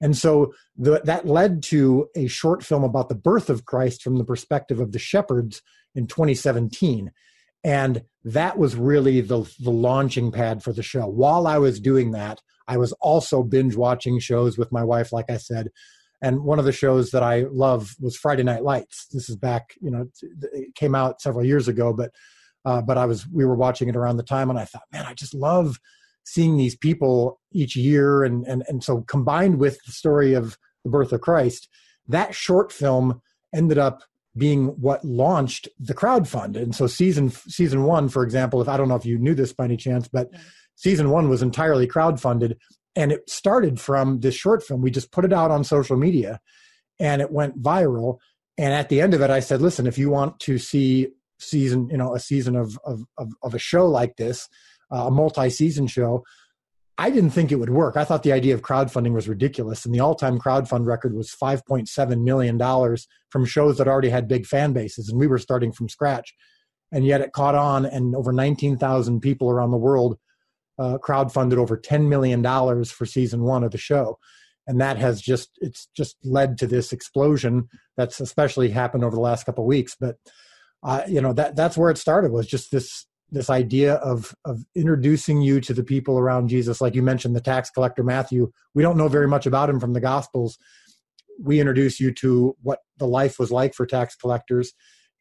and 0.03 0.17
so 0.17 0.53
the, 0.77 1.01
that 1.05 1.27
led 1.27 1.63
to 1.63 2.09
a 2.15 2.27
short 2.27 2.63
film 2.63 2.85
about 2.85 3.09
the 3.09 3.15
birth 3.15 3.49
of 3.49 3.65
christ 3.65 4.03
from 4.03 4.19
the 4.19 4.25
perspective 4.25 4.81
of 4.81 4.93
the 4.93 4.99
shepherds 4.99 5.63
in 5.95 6.07
2017 6.07 7.11
and 7.65 8.03
that 8.25 8.59
was 8.59 8.77
really 8.77 9.21
the 9.21 9.51
the 9.61 9.71
launching 9.71 10.33
pad 10.33 10.63
for 10.63 10.73
the 10.73 10.83
show. 10.83 11.07
While 11.07 11.47
i 11.47 11.57
was 11.59 11.81
doing 11.81 12.11
that 12.11 12.41
i 12.69 12.77
was 12.77 12.93
also 13.01 13.43
binge 13.43 13.77
watching 13.77 14.19
shows 14.19 14.59
with 14.59 14.73
my 14.73 14.85
wife 14.85 15.13
like 15.13 15.31
i 15.31 15.39
said. 15.39 15.69
And 16.25 16.45
one 16.45 16.61
of 16.61 16.65
the 16.65 16.71
shows 16.71 17.11
that 17.11 17.25
I 17.25 17.47
love 17.51 17.97
was 18.01 18.17
Friday 18.17 18.45
Night 18.45 18.63
Lights. 18.63 19.09
This 19.11 19.29
is 19.29 19.35
back, 19.35 19.75
you 19.81 19.91
know, 19.91 20.07
it 20.53 20.73
came 20.77 20.95
out 20.95 21.21
several 21.21 21.45
years 21.45 21.67
ago, 21.67 21.93
but 21.93 22.13
uh, 22.65 22.81
but 22.81 22.97
I 22.97 23.07
was 23.07 23.27
we 23.27 23.45
were 23.45 23.57
watching 23.57 23.89
it 23.89 23.97
around 23.97 24.19
the 24.19 24.23
time, 24.23 24.49
and 24.49 24.57
I 24.57 24.65
thought, 24.65 24.83
man, 24.93 25.05
I 25.05 25.15
just 25.15 25.35
love 25.35 25.81
seeing 26.25 26.57
these 26.57 26.77
people 26.77 27.41
each 27.53 27.77
year, 27.77 28.25
and 28.25 28.47
and 28.47 28.65
and 28.69 28.83
so 28.83 29.03
combined 29.03 29.59
with 29.59 29.79
the 29.85 29.93
story 29.93 30.35
of 30.35 30.57
the 30.85 30.91
birth 30.91 31.13
of 31.13 31.21
Christ, 31.21 31.69
that 32.09 32.35
short 32.35 32.73
film 32.73 33.21
ended 33.55 33.79
up 33.79 34.03
being 34.37 34.69
what 34.81 35.05
launched 35.05 35.69
the 35.79 35.95
crowdfund. 35.95 36.57
And 36.57 36.75
so 36.75 36.87
season 36.87 37.31
season 37.31 37.85
one, 37.85 38.09
for 38.09 38.23
example, 38.23 38.61
if 38.63 38.69
I 38.69 38.77
don't 38.77 38.89
know 38.89 38.97
if 38.97 39.07
you 39.07 39.19
knew 39.19 39.35
this 39.35 39.53
by 39.53 39.65
any 39.65 39.77
chance, 39.77 40.09
but 40.09 40.31
season 40.77 41.11
one 41.11 41.29
was 41.29 41.43
entirely 41.43 41.87
crowdfunded 41.87 42.57
and 42.97 43.13
it 43.13 43.29
started 43.29 43.81
from 43.81 44.21
this 44.21 44.35
short 44.35 44.63
film. 44.63 44.83
We 44.83 44.91
just 44.91 45.13
put 45.13 45.25
it 45.25 45.33
out 45.33 45.51
on 45.51 45.65
social 45.65 45.97
media 45.97 46.41
and 46.99 47.21
it 47.23 47.31
went 47.31 47.63
viral. 47.63 48.19
And 48.59 48.73
at 48.73 48.89
the 48.89 49.01
end 49.01 49.15
of 49.15 49.23
it 49.23 49.31
i 49.31 49.41
said 49.41 49.61
listen 49.61 49.87
if 49.87 49.99
you 49.99 50.11
want 50.11 50.39
to 50.41 50.59
see 50.59 51.09
season 51.39 51.89
you 51.91 51.97
know 51.97 52.15
a 52.15 52.21
season 52.21 52.55
of 52.55 52.79
of 52.85 53.03
of, 53.19 53.33
of 53.43 53.55
a 53.55 53.59
show 53.59 53.87
like 53.87 54.17
this 54.17 54.49
a 54.93 55.11
multi-season 55.11 55.87
show 55.87 56.23
i 56.99 57.11
didn't 57.11 57.31
think 57.31 57.51
it 57.51 57.57
would 57.57 57.71
work 57.71 57.97
i 57.97 58.05
thought 58.05 58.23
the 58.23 58.33
idea 58.33 58.55
of 58.55 58.63
crowdfunding 58.63 59.13
was 59.13 59.29
ridiculous 59.29 59.85
and 59.85 59.95
the 59.95 60.01
all-time 60.01 60.39
crowdfund 60.39 60.87
record 60.87 61.15
was 61.15 61.35
5.7 61.35 62.23
million 62.23 62.57
dollars 62.57 63.09
from 63.31 63.45
shows 63.45 63.79
that 63.79 63.89
already 63.89 64.11
had 64.11 64.29
big 64.29 64.47
fan 64.47 64.73
bases 64.73 65.09
and 65.09 65.19
we 65.19 65.27
were 65.27 65.39
starting 65.39 65.73
from 65.73 65.89
scratch 65.89 66.35
and 66.93 67.07
yet 67.07 67.23
it 67.23 67.33
caught 67.33 67.55
on 67.55 67.87
and 67.87 68.15
over 68.15 68.33
19,000 68.33 69.21
people 69.21 69.51
around 69.51 69.71
the 69.71 69.79
world 69.79 70.19
uh, 70.79 70.99
crowdfunded 70.99 71.57
over 71.57 71.77
$10 71.77 72.09
million 72.09 72.43
for 72.85 73.07
season 73.07 73.43
one 73.43 73.65
of 73.65 73.71
the 73.71 73.79
show. 73.79 74.19
And 74.67 74.81
that 74.81 74.97
has 74.99 75.21
just, 75.21 75.51
it's 75.61 75.89
just 75.97 76.17
led 76.25 76.59
to 76.59 76.67
this 76.67 76.93
explosion 76.93 77.69
that's 77.97 78.21
especially 78.21 78.71
happened 78.71 79.05
over 79.05 79.17
the 79.17 79.23
last 79.23 79.45
couple 79.45 79.65
of 79.65 79.69
weeks. 79.69 79.97
But, 79.99 80.17
uh, 80.83 81.03
you 81.09 81.21
know, 81.21 81.33
that, 81.33 81.57
that's 81.57 81.77
where 81.77 81.91
it 81.91 81.99
started 81.99 82.31
was 82.31 82.47
just 82.47 82.71
this, 82.71 83.07
this 83.33 83.49
idea 83.49 83.95
of, 83.95 84.35
of 84.45 84.63
introducing 84.77 85.41
you 85.41 85.61
to 85.63 85.73
the 85.73 85.83
people 85.83 86.19
around 86.19 86.49
Jesus. 86.49 86.81
Like 86.81 86.95
you 86.95 87.03
mentioned, 87.03 87.35
the 87.35 87.41
tax 87.41 87.71
collector, 87.71 88.05
Matthew, 88.05 88.53
we 88.75 88.83
don't 88.83 88.99
know 88.99 89.09
very 89.09 89.27
much 89.27 89.47
about 89.47 89.71
him 89.71 89.81
from 89.81 89.95
the 89.95 90.01
gospels. 90.01 90.59
We 91.43 91.59
introduce 91.59 91.99
you 91.99 92.13
to 92.15 92.55
what 92.63 92.81
the 92.99 93.07
life 93.07 93.39
was 93.39 93.51
like 93.51 93.75
for 93.75 93.87
tax 93.87 94.15
collectors 94.15 94.73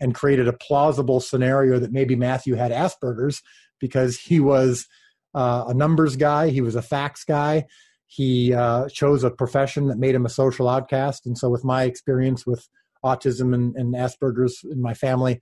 and 0.01 0.13
created 0.13 0.47
a 0.47 0.53
plausible 0.53 1.21
scenario 1.21 1.79
that 1.79 1.93
maybe 1.93 2.15
Matthew 2.15 2.55
had 2.55 2.71
Asperger's 2.71 3.41
because 3.79 4.19
he 4.19 4.41
was 4.41 4.85
uh, 5.33 5.65
a 5.69 5.73
numbers 5.73 6.17
guy. 6.17 6.49
He 6.49 6.61
was 6.61 6.75
a 6.75 6.81
facts 6.81 7.23
guy. 7.23 7.65
He 8.07 8.53
uh, 8.53 8.89
chose 8.89 9.23
a 9.23 9.31
profession 9.31 9.87
that 9.87 9.97
made 9.97 10.15
him 10.15 10.25
a 10.25 10.29
social 10.29 10.67
outcast. 10.67 11.25
And 11.25 11.37
so, 11.37 11.49
with 11.49 11.63
my 11.63 11.83
experience 11.83 12.45
with 12.45 12.67
autism 13.05 13.53
and, 13.53 13.73
and 13.77 13.93
Asperger's 13.95 14.59
in 14.69 14.81
my 14.81 14.93
family, 14.93 15.41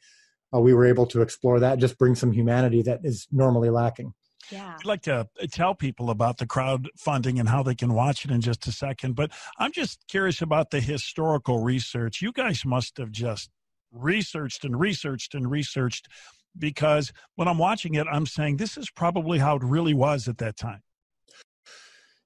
uh, 0.53 0.59
we 0.59 0.73
were 0.73 0.85
able 0.85 1.05
to 1.07 1.21
explore 1.21 1.59
that, 1.59 1.79
just 1.79 1.97
bring 1.97 2.15
some 2.15 2.31
humanity 2.31 2.81
that 2.83 3.01
is 3.03 3.27
normally 3.31 3.69
lacking. 3.69 4.13
Yeah. 4.51 4.75
I'd 4.79 4.85
like 4.85 5.03
to 5.03 5.27
tell 5.51 5.75
people 5.75 6.09
about 6.09 6.37
the 6.37 6.47
crowdfunding 6.47 7.39
and 7.39 7.47
how 7.47 7.61
they 7.61 7.75
can 7.75 7.93
watch 7.93 8.25
it 8.25 8.31
in 8.31 8.41
just 8.41 8.65
a 8.67 8.71
second, 8.71 9.15
but 9.15 9.31
I'm 9.59 9.71
just 9.71 9.99
curious 10.07 10.41
about 10.41 10.71
the 10.71 10.79
historical 10.79 11.63
research. 11.63 12.21
You 12.21 12.31
guys 12.31 12.65
must 12.65 12.97
have 12.97 13.11
just 13.11 13.49
researched 13.91 14.65
and 14.65 14.79
researched 14.79 15.35
and 15.35 15.49
researched 15.49 16.07
because 16.57 17.11
when 17.35 17.47
I'm 17.47 17.57
watching 17.57 17.95
it, 17.95 18.07
I'm 18.11 18.25
saying 18.25 18.57
this 18.57 18.77
is 18.77 18.89
probably 18.89 19.37
how 19.39 19.55
it 19.55 19.63
really 19.63 19.93
was 19.93 20.27
at 20.27 20.39
that 20.39 20.57
time. 20.57 20.81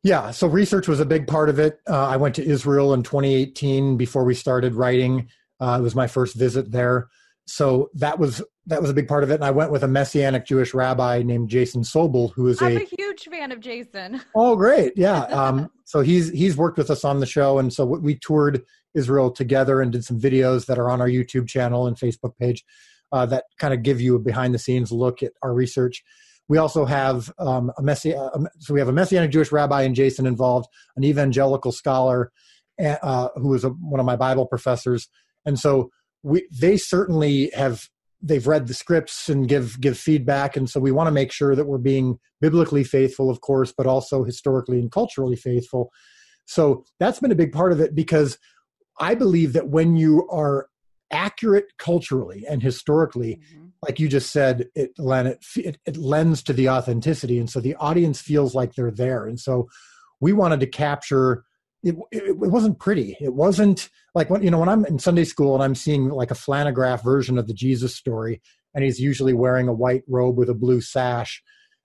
Yeah, 0.03 0.31
so 0.31 0.47
research 0.47 0.87
was 0.87 0.99
a 0.99 1.05
big 1.05 1.27
part 1.27 1.49
of 1.49 1.59
it. 1.59 1.79
Uh, 1.89 2.07
I 2.07 2.17
went 2.17 2.35
to 2.35 2.45
Israel 2.45 2.93
in 2.93 3.03
2018 3.03 3.95
before 3.95 4.25
we 4.25 4.35
started 4.35 4.75
writing. 4.75 5.29
Uh, 5.61 5.77
it 5.79 5.81
was 5.81 5.95
my 5.95 6.07
first 6.07 6.35
visit 6.35 6.71
there, 6.71 7.07
so 7.45 7.89
that 7.95 8.19
was 8.19 8.41
that 8.67 8.81
was 8.81 8.89
a 8.89 8.93
big 8.93 9.07
part 9.07 9.23
of 9.23 9.31
it. 9.31 9.35
And 9.35 9.43
I 9.43 9.51
went 9.51 9.71
with 9.71 9.83
a 9.83 9.87
messianic 9.87 10.45
Jewish 10.45 10.73
rabbi 10.73 11.21
named 11.21 11.49
Jason 11.49 11.81
Sobel, 11.81 12.31
who 12.33 12.47
is 12.47 12.61
I'm 12.61 12.77
a, 12.77 12.81
a 12.81 12.87
huge 12.97 13.25
fan 13.25 13.51
of 13.51 13.59
Jason. 13.59 14.21
Oh, 14.35 14.55
great! 14.55 14.93
Yeah, 14.95 15.23
um, 15.23 15.69
so 15.85 16.01
he's 16.01 16.29
he's 16.31 16.57
worked 16.57 16.77
with 16.77 16.89
us 16.89 17.03
on 17.03 17.19
the 17.19 17.25
show, 17.25 17.59
and 17.59 17.71
so 17.71 17.85
we 17.85 18.15
toured 18.15 18.63
Israel 18.93 19.31
together 19.31 19.81
and 19.81 19.91
did 19.91 20.05
some 20.05 20.19
videos 20.19 20.65
that 20.67 20.79
are 20.79 20.89
on 20.89 21.01
our 21.01 21.09
YouTube 21.09 21.47
channel 21.47 21.87
and 21.87 21.97
Facebook 21.97 22.37
page 22.39 22.63
uh, 23.11 23.25
that 23.27 23.45
kind 23.59 23.73
of 23.73 23.83
give 23.83 23.99
you 23.99 24.15
a 24.15 24.19
behind 24.19 24.53
the 24.53 24.59
scenes 24.59 24.91
look 24.91 25.21
at 25.21 25.33
our 25.41 25.53
research. 25.53 26.03
We 26.47 26.57
also 26.57 26.85
have 26.85 27.31
um, 27.39 27.71
a 27.77 27.81
messi- 27.81 28.17
uh, 28.17 28.49
so 28.59 28.73
we 28.73 28.79
have 28.79 28.89
a 28.89 28.93
messianic 28.93 29.31
Jewish 29.31 29.51
rabbi 29.51 29.83
and 29.83 29.95
Jason 29.95 30.25
involved, 30.25 30.67
an 30.95 31.03
evangelical 31.03 31.71
scholar 31.71 32.31
uh, 32.79 33.29
who 33.35 33.53
is 33.53 33.63
a, 33.63 33.69
one 33.69 33.99
of 33.99 34.05
my 34.05 34.15
Bible 34.15 34.45
professors, 34.45 35.09
and 35.45 35.59
so 35.59 35.89
we 36.23 36.47
they 36.51 36.77
certainly 36.77 37.51
have 37.53 37.83
they've 38.21 38.47
read 38.47 38.67
the 38.67 38.73
scripts 38.73 39.29
and 39.29 39.47
give 39.47 39.79
give 39.79 39.97
feedback, 39.97 40.57
and 40.57 40.69
so 40.69 40.79
we 40.79 40.91
want 40.91 41.07
to 41.07 41.11
make 41.11 41.31
sure 41.31 41.55
that 41.55 41.65
we're 41.65 41.77
being 41.77 42.19
biblically 42.41 42.83
faithful, 42.83 43.29
of 43.29 43.41
course, 43.41 43.73
but 43.75 43.85
also 43.85 44.23
historically 44.23 44.79
and 44.79 44.91
culturally 44.91 45.35
faithful. 45.35 45.91
So 46.45 46.83
that's 46.99 47.19
been 47.19 47.31
a 47.31 47.35
big 47.35 47.53
part 47.53 47.71
of 47.71 47.79
it 47.79 47.95
because 47.95 48.37
I 48.99 49.15
believe 49.15 49.53
that 49.53 49.69
when 49.69 49.95
you 49.95 50.27
are 50.29 50.67
accurate 51.11 51.67
culturally 51.77 52.43
and 52.49 52.61
historically, 52.61 53.35
mm-hmm. 53.35 53.67
like 53.81 53.99
you 53.99 54.09
just 54.09 54.31
said, 54.31 54.67
it, 54.75 54.91
it, 54.97 55.77
it 55.85 55.97
lends 55.97 56.43
to 56.43 56.53
the 56.53 56.69
authenticity. 56.69 57.39
And 57.39 57.49
so 57.49 57.59
the 57.59 57.75
audience 57.75 58.19
feels 58.19 58.55
like 58.55 58.73
they're 58.73 58.91
there. 58.91 59.25
And 59.25 59.39
so 59.39 59.69
we 60.19 60.33
wanted 60.33 60.59
to 60.61 60.67
capture 60.67 61.45
it, 61.83 61.95
it, 62.11 62.37
wasn't 62.37 62.79
pretty. 62.79 63.17
It 63.19 63.33
wasn't 63.33 63.89
like 64.15 64.29
when 64.29 64.41
you 64.41 64.49
know 64.49 64.59
when 64.59 64.69
I'm 64.69 64.85
in 64.85 64.99
Sunday 64.99 65.25
school 65.25 65.53
and 65.53 65.63
I'm 65.63 65.75
seeing 65.75 66.09
like 66.09 66.31
a 66.31 66.35
flannelgraph 66.35 67.03
version 67.03 67.37
of 67.37 67.47
the 67.47 67.53
Jesus 67.53 67.95
story, 67.95 68.41
and 68.73 68.83
he's 68.83 68.99
usually 68.99 69.33
wearing 69.33 69.67
a 69.67 69.73
white 69.73 70.03
robe 70.07 70.37
with 70.37 70.49
a 70.49 70.53
blue 70.53 70.81
sash. 70.81 71.43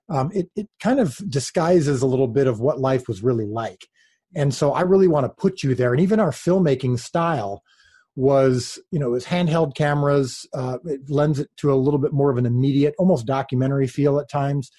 Um, 0.08 0.30
it 0.32 0.50
it 0.54 0.68
kind 0.80 1.00
of 1.00 1.20
disguises 1.28 2.00
a 2.00 2.06
little 2.06 2.28
bit 2.28 2.46
of 2.46 2.60
what 2.60 2.80
life 2.80 3.08
was 3.08 3.22
really 3.22 3.46
like, 3.46 3.86
and 4.34 4.54
so 4.54 4.72
I 4.72 4.82
really 4.82 5.08
want 5.08 5.24
to 5.24 5.40
put 5.40 5.62
you 5.62 5.74
there. 5.74 5.92
And 5.92 6.00
even 6.00 6.20
our 6.20 6.30
filmmaking 6.30 7.00
style 7.00 7.62
was 8.14 8.78
you 8.90 8.98
know, 8.98 9.08
it 9.08 9.12
was 9.12 9.24
handheld 9.24 9.74
cameras. 9.74 10.46
Uh, 10.54 10.78
it 10.84 11.10
lends 11.10 11.40
it 11.40 11.50
to 11.58 11.72
a 11.72 11.76
little 11.76 12.00
bit 12.00 12.12
more 12.12 12.30
of 12.30 12.38
an 12.38 12.46
immediate, 12.46 12.94
almost 12.98 13.26
documentary 13.26 13.88
feel 13.88 14.20
at 14.20 14.30
times. 14.30 14.70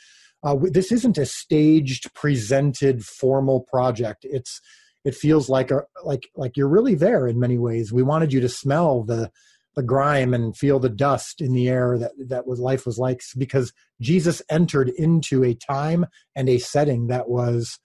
Uh, 0.43 0.55
this 0.61 0.91
isn't 0.91 1.17
a 1.17 1.25
staged, 1.25 2.13
presented, 2.13 3.03
formal 3.03 3.61
project. 3.61 4.25
It's 4.29 4.61
it 5.05 5.15
feels 5.15 5.49
like 5.49 5.71
a 5.71 5.83
like 6.03 6.29
like 6.35 6.57
you're 6.57 6.67
really 6.67 6.95
there 6.95 7.27
in 7.27 7.39
many 7.39 7.57
ways. 7.57 7.93
We 7.93 8.03
wanted 8.03 8.33
you 8.33 8.41
to 8.41 8.49
smell 8.49 9.03
the 9.03 9.31
the 9.75 9.83
grime 9.83 10.33
and 10.33 10.57
feel 10.57 10.79
the 10.79 10.89
dust 10.89 11.41
in 11.41 11.53
the 11.53 11.69
air 11.69 11.97
that 11.97 12.11
that 12.27 12.47
was 12.47 12.59
life 12.59 12.85
was 12.85 12.97
like 12.97 13.21
because 13.37 13.71
Jesus 14.01 14.41
entered 14.49 14.89
into 14.89 15.43
a 15.43 15.53
time 15.53 16.05
and 16.35 16.49
a 16.49 16.57
setting 16.57 17.07
that 17.07 17.29
was 17.29 17.79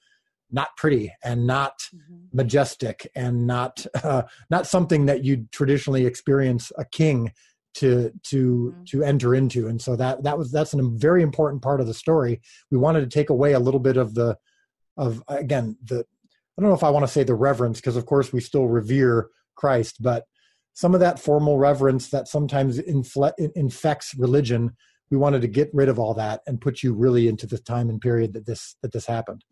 not 0.50 0.76
pretty 0.76 1.12
and 1.22 1.46
not 1.46 1.74
mm-hmm. 1.94 2.24
majestic 2.32 3.10
and 3.14 3.46
not 3.46 3.86
uh, 4.02 4.22
not 4.50 4.66
something 4.66 5.06
that 5.06 5.24
you'd 5.24 5.50
traditionally 5.52 6.06
experience 6.06 6.72
a 6.78 6.84
king 6.84 7.32
to 7.74 8.10
to 8.22 8.72
mm-hmm. 8.72 8.84
to 8.84 9.02
enter 9.02 9.34
into 9.34 9.66
and 9.68 9.82
so 9.82 9.96
that 9.96 10.22
that 10.22 10.38
was 10.38 10.50
that's 10.50 10.74
a 10.74 10.82
very 10.94 11.22
important 11.22 11.60
part 11.60 11.80
of 11.80 11.86
the 11.86 11.94
story 11.94 12.40
we 12.70 12.78
wanted 12.78 13.00
to 13.00 13.18
take 13.18 13.30
away 13.30 13.52
a 13.52 13.58
little 13.58 13.80
bit 13.80 13.96
of 13.96 14.14
the 14.14 14.36
of 14.96 15.22
again 15.28 15.76
the 15.84 16.04
i 16.56 16.60
don't 16.62 16.70
know 16.70 16.76
if 16.76 16.84
i 16.84 16.90
want 16.90 17.04
to 17.04 17.12
say 17.12 17.22
the 17.22 17.34
reverence 17.34 17.80
because 17.80 17.96
of 17.96 18.06
course 18.06 18.32
we 18.32 18.40
still 18.40 18.66
revere 18.66 19.28
christ 19.56 20.02
but 20.02 20.24
some 20.72 20.94
of 20.94 21.00
that 21.00 21.20
formal 21.20 21.56
reverence 21.56 22.10
that 22.10 22.26
sometimes 22.26 22.78
infle- 22.78 23.32
infects 23.54 24.14
religion 24.16 24.72
we 25.10 25.16
wanted 25.16 25.42
to 25.42 25.48
get 25.48 25.70
rid 25.72 25.88
of 25.88 25.98
all 25.98 26.14
that 26.14 26.40
and 26.46 26.60
put 26.60 26.82
you 26.82 26.92
really 26.92 27.28
into 27.28 27.46
the 27.46 27.58
time 27.58 27.88
and 27.88 28.00
period 28.00 28.32
that 28.32 28.46
this 28.46 28.76
that 28.82 28.92
this 28.92 29.06
happened. 29.06 29.44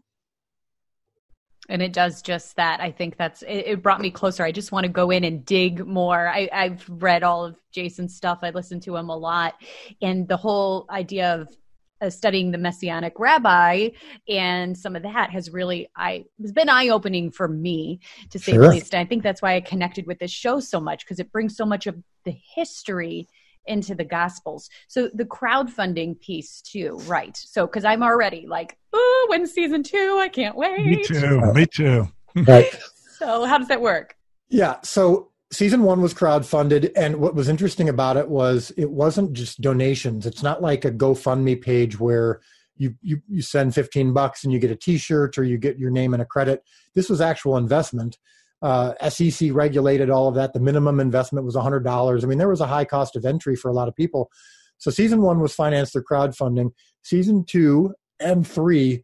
And 1.69 1.81
it 1.81 1.93
does 1.93 2.23
just 2.23 2.57
that. 2.57 2.81
I 2.81 2.91
think 2.91 3.17
that's 3.17 3.43
it, 3.43 3.67
it, 3.67 3.83
brought 3.83 4.01
me 4.01 4.11
closer. 4.11 4.43
I 4.43 4.51
just 4.51 4.73
want 4.73 4.85
to 4.85 4.91
go 4.91 5.11
in 5.11 5.23
and 5.23 5.45
dig 5.45 5.87
more. 5.87 6.27
I, 6.27 6.49
i've 6.53 6.85
read 6.89 7.23
all 7.23 7.45
of 7.45 7.57
jason's 7.71 8.17
stuff. 8.17 8.41
I 8.43 8.51
listen 8.51 8.81
to 8.81 8.97
him 8.97 9.09
a 9.09 9.17
lot. 9.17 9.55
And 10.01 10.27
the 10.27 10.37
whole 10.37 10.87
idea 10.91 11.35
of 11.35 11.57
uh, 12.03 12.11
studying 12.11 12.51
the 12.51 12.59
messianic 12.59 13.15
rabbi 13.19 13.89
and 14.29 14.77
some 14.77 14.97
of 14.97 15.03
that 15.03 15.31
has 15.31 15.51
really 15.51 15.89
i 15.97 16.25
has 16.41 16.53
been 16.53 16.69
eye-opening 16.69 17.31
for 17.31 17.49
me 17.49 18.01
to 18.31 18.39
say 18.39 18.53
sure. 18.53 18.63
the 18.63 18.69
least. 18.69 18.95
And 18.95 19.01
i 19.01 19.09
think 19.09 19.23
that's 19.23 19.41
why 19.41 19.55
i 19.55 19.61
connected 19.61 20.07
with 20.07 20.19
this 20.19 20.31
show 20.31 20.61
so 20.61 20.81
much 20.81 21.05
because 21.05 21.19
it 21.19 21.33
brings 21.33 21.57
so 21.57 21.65
much 21.65 21.87
of 21.87 21.97
the 22.25 22.37
history 22.55 23.29
into 23.67 23.95
the 23.95 24.05
gospels. 24.05 24.69
So 24.89 25.09
the 25.15 25.25
crowdfunding 25.25 26.21
piece 26.21 26.61
too 26.63 26.99
right. 27.07 27.37
So 27.37 27.67
because 27.67 27.85
i'm 27.85 28.03
already 28.03 28.47
like 28.47 28.77
oh 28.93 29.27
when 29.31 29.47
season 29.47 29.83
two? 29.83 30.19
I 30.21 30.29
can't 30.29 30.57
wait. 30.57 30.85
me 30.85 31.03
too. 31.05 31.53
Me 31.53 31.67
too. 31.67 32.09
Right. 32.37 32.75
So 33.19 33.45
how 33.45 33.57
does 33.57 33.69
that 33.69 33.81
work? 33.81 34.17
Yeah. 34.49 34.81
So 34.83 35.31
season 35.53 35.83
one 35.83 36.01
was 36.01 36.15
crowdfunded 36.15 36.91
and 36.97 37.17
what 37.17 37.35
was 37.35 37.49
interesting 37.49 37.89
about 37.89 38.17
it 38.17 38.29
was 38.29 38.73
it 38.77 38.91
wasn't 38.91 39.33
just 39.33 39.61
donations 39.61 40.27
it's 40.27 40.43
not 40.43 40.63
like 40.63 40.85
a 40.85 40.91
gofundme 40.91 41.61
page 41.61 42.01
where 42.01 42.41
you, 42.77 42.95
you, 43.03 43.21
you 43.29 43.43
send 43.43 43.75
15 43.75 44.13
bucks 44.13 44.43
and 44.43 44.53
you 44.53 44.59
get 44.59 44.71
a 44.71 44.77
t-shirt 44.77 45.37
or 45.37 45.45
you 45.45 45.59
get 45.59 45.79
your 45.79 45.91
name 45.91 46.15
and 46.15 46.23
a 46.23 46.27
credit 46.27 46.63
this 46.95 47.09
was 47.09 47.21
actual 47.21 47.57
investment 47.57 48.19
uh, 48.63 48.95
SEC 49.09 49.51
regulated 49.53 50.09
all 50.09 50.29
of 50.29 50.37
that. 50.37 50.53
The 50.53 50.61
minimum 50.61 51.01
investment 51.01 51.45
was 51.45 51.57
$100. 51.57 52.23
I 52.23 52.27
mean, 52.27 52.39
there 52.39 52.49
was 52.49 52.61
a 52.61 52.67
high 52.67 52.85
cost 52.85 53.17
of 53.17 53.25
entry 53.25 53.57
for 53.57 53.69
a 53.69 53.75
lot 53.75 53.89
of 53.89 53.97
people. 53.97 54.31
So 54.79 54.91
season 54.91 55.23
one 55.23 55.41
was 55.41 55.55
financed 55.55 55.93
through 55.93 56.05
crowdfunding. 56.05 56.71
Season 57.03 57.45
two 57.45 57.95
and 58.21 58.47
three, 58.47 59.03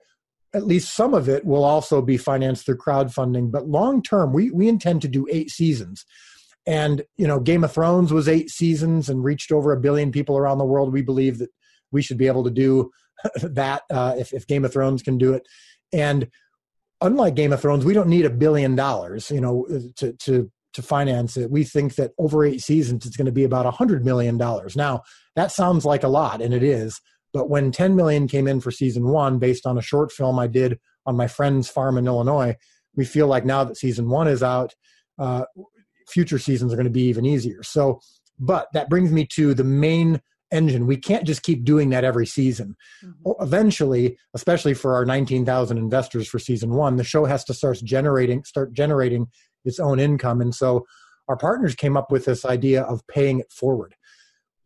at 0.54 0.66
least 0.66 0.94
some 0.94 1.12
of 1.12 1.28
it 1.28 1.44
will 1.44 1.64
also 1.64 2.00
be 2.00 2.16
financed 2.16 2.66
through 2.66 2.78
crowdfunding. 2.78 3.50
But 3.50 3.68
long 3.68 4.02
term, 4.02 4.32
we, 4.32 4.50
we 4.50 4.68
intend 4.68 5.02
to 5.02 5.08
do 5.08 5.26
eight 5.30 5.50
seasons. 5.50 6.04
And, 6.68 7.02
you 7.16 7.26
know, 7.26 7.40
Game 7.40 7.64
of 7.64 7.72
Thrones 7.72 8.12
was 8.12 8.28
eight 8.28 8.50
seasons 8.50 9.08
and 9.08 9.24
reached 9.24 9.50
over 9.52 9.72
a 9.72 9.80
billion 9.80 10.12
people 10.12 10.36
around 10.36 10.58
the 10.58 10.66
world. 10.66 10.92
We 10.92 11.00
believe 11.00 11.38
that 11.38 11.48
we 11.90 12.02
should 12.02 12.18
be 12.18 12.26
able 12.26 12.44
to 12.44 12.50
do 12.50 12.90
that 13.42 13.82
uh, 13.90 14.16
if, 14.18 14.34
if 14.34 14.46
Game 14.46 14.66
of 14.66 14.72
Thrones 14.72 15.02
can 15.02 15.16
do 15.16 15.32
it. 15.32 15.48
And 15.94 16.28
unlike 17.00 17.36
Game 17.36 17.54
of 17.54 17.62
Thrones, 17.62 17.86
we 17.86 17.94
don't 17.94 18.10
need 18.10 18.26
a 18.26 18.30
billion 18.30 18.76
dollars, 18.76 19.30
you 19.30 19.40
know, 19.40 19.66
to 19.96 20.12
to 20.12 20.52
to 20.74 20.82
finance 20.82 21.38
it. 21.38 21.50
We 21.50 21.64
think 21.64 21.94
that 21.94 22.12
over 22.18 22.44
eight 22.44 22.60
seasons, 22.60 23.06
it's 23.06 23.16
going 23.16 23.24
to 23.24 23.32
be 23.32 23.44
about 23.44 23.64
a 23.64 23.70
hundred 23.70 24.04
million 24.04 24.36
dollars. 24.36 24.76
Now, 24.76 25.02
that 25.36 25.50
sounds 25.50 25.86
like 25.86 26.02
a 26.02 26.08
lot, 26.08 26.42
and 26.42 26.52
it 26.52 26.62
is. 26.62 27.00
But 27.32 27.48
when 27.48 27.72
10 27.72 27.96
million 27.96 28.28
came 28.28 28.46
in 28.46 28.60
for 28.60 28.70
season 28.70 29.08
one, 29.08 29.38
based 29.38 29.66
on 29.66 29.78
a 29.78 29.82
short 29.82 30.12
film 30.12 30.38
I 30.38 30.46
did 30.46 30.78
on 31.06 31.16
my 31.16 31.26
friend's 31.26 31.68
farm 31.68 31.96
in 31.96 32.06
Illinois, 32.06 32.56
we 32.94 33.06
feel 33.06 33.26
like 33.26 33.46
now 33.46 33.64
that 33.64 33.78
season 33.78 34.10
one 34.10 34.28
is 34.28 34.42
out, 34.42 34.74
uh, 35.18 35.44
future 36.08 36.38
seasons 36.38 36.72
are 36.72 36.76
going 36.76 36.84
to 36.84 36.90
be 36.90 37.08
even 37.08 37.24
easier. 37.24 37.62
So, 37.62 38.00
but 38.38 38.68
that 38.72 38.88
brings 38.88 39.12
me 39.12 39.26
to 39.34 39.54
the 39.54 39.64
main 39.64 40.20
engine. 40.50 40.86
We 40.86 40.96
can't 40.96 41.26
just 41.26 41.42
keep 41.42 41.64
doing 41.64 41.90
that 41.90 42.04
every 42.04 42.26
season. 42.26 42.76
Mm-hmm. 43.04 43.42
Eventually, 43.42 44.18
especially 44.34 44.74
for 44.74 44.94
our 44.94 45.04
19,000 45.04 45.76
investors 45.78 46.28
for 46.28 46.38
season 46.38 46.70
one, 46.70 46.96
the 46.96 47.04
show 47.04 47.24
has 47.24 47.44
to 47.44 47.54
start 47.54 47.78
generating 47.84 48.44
start 48.44 48.72
generating 48.72 49.28
its 49.64 49.78
own 49.78 50.00
income. 50.00 50.40
And 50.40 50.54
so 50.54 50.86
our 51.28 51.36
partners 51.36 51.74
came 51.74 51.96
up 51.96 52.10
with 52.10 52.24
this 52.24 52.44
idea 52.44 52.82
of 52.82 53.06
paying 53.06 53.40
it 53.40 53.52
forward. 53.52 53.94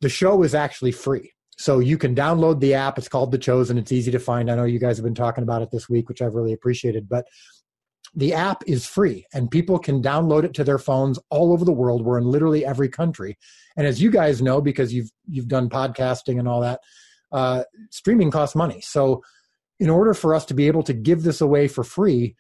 The 0.01 0.09
show 0.09 0.43
is 0.43 0.55
actually 0.55 0.93
free. 0.93 1.33
So 1.59 1.79
you 1.79 1.99
can 1.99 2.15
download 2.15 2.61
the 2.61 2.75
app. 2.75 2.99
It's 2.99 3.09
called 3.09 3.31
The 3.31 3.39
Chosen. 3.39 3.79
It's 3.79 3.93
easy 3.93 4.11
to 4.11 4.19
find. 4.19 4.51
I 4.51 4.55
know 4.55 4.65
you 4.65 4.79
guys 4.79 4.97
have 4.97 5.05
been 5.05 5.15
talking 5.15 5.43
about 5.43 5.63
it 5.63 5.71
this 5.71 5.89
week, 5.89 6.09
which 6.09 6.23
I've 6.23 6.35
really 6.35 6.53
appreciated. 6.53 7.09
But 7.09 7.27
the 8.15 8.35
app 8.35 8.63
is 8.67 8.87
free 8.87 9.27
and 9.33 9.51
people 9.51 9.79
can 9.79 10.03
download 10.03 10.45
it 10.45 10.55
to 10.55 10.65
their 10.65 10.79
phones 10.79 11.19
all 11.31 11.53
over 11.53 11.65
the 11.65 11.73
world. 11.73 12.05
We're 12.05 12.19
in 12.19 12.25
literally 12.25 12.65
every 12.65 12.89
country. 12.89 13.39
And 13.77 13.87
as 13.87 14.03
you 14.03 14.11
guys 14.11 14.43
know 14.43 14.61
because 14.61 14.93
you've 14.93 15.11
you've 15.27 15.49
done 15.49 15.71
podcasting 15.71 16.39
and 16.39 16.47
all 16.47 16.61
that 16.61 16.81
uh, 17.33 17.65
streaming 17.91 18.31
costs 18.31 18.55
money. 18.55 18.81
So 18.83 19.23
in 19.81 19.89
order 19.89 20.13
for 20.15 20.35
us 20.35 20.45
to 20.47 20.55
be 20.55 20.67
able 20.67 20.83
to 20.85 20.93
give 20.93 21.23
this 21.23 21.41
away 21.41 21.69
for 21.69 21.83
free 21.85 22.37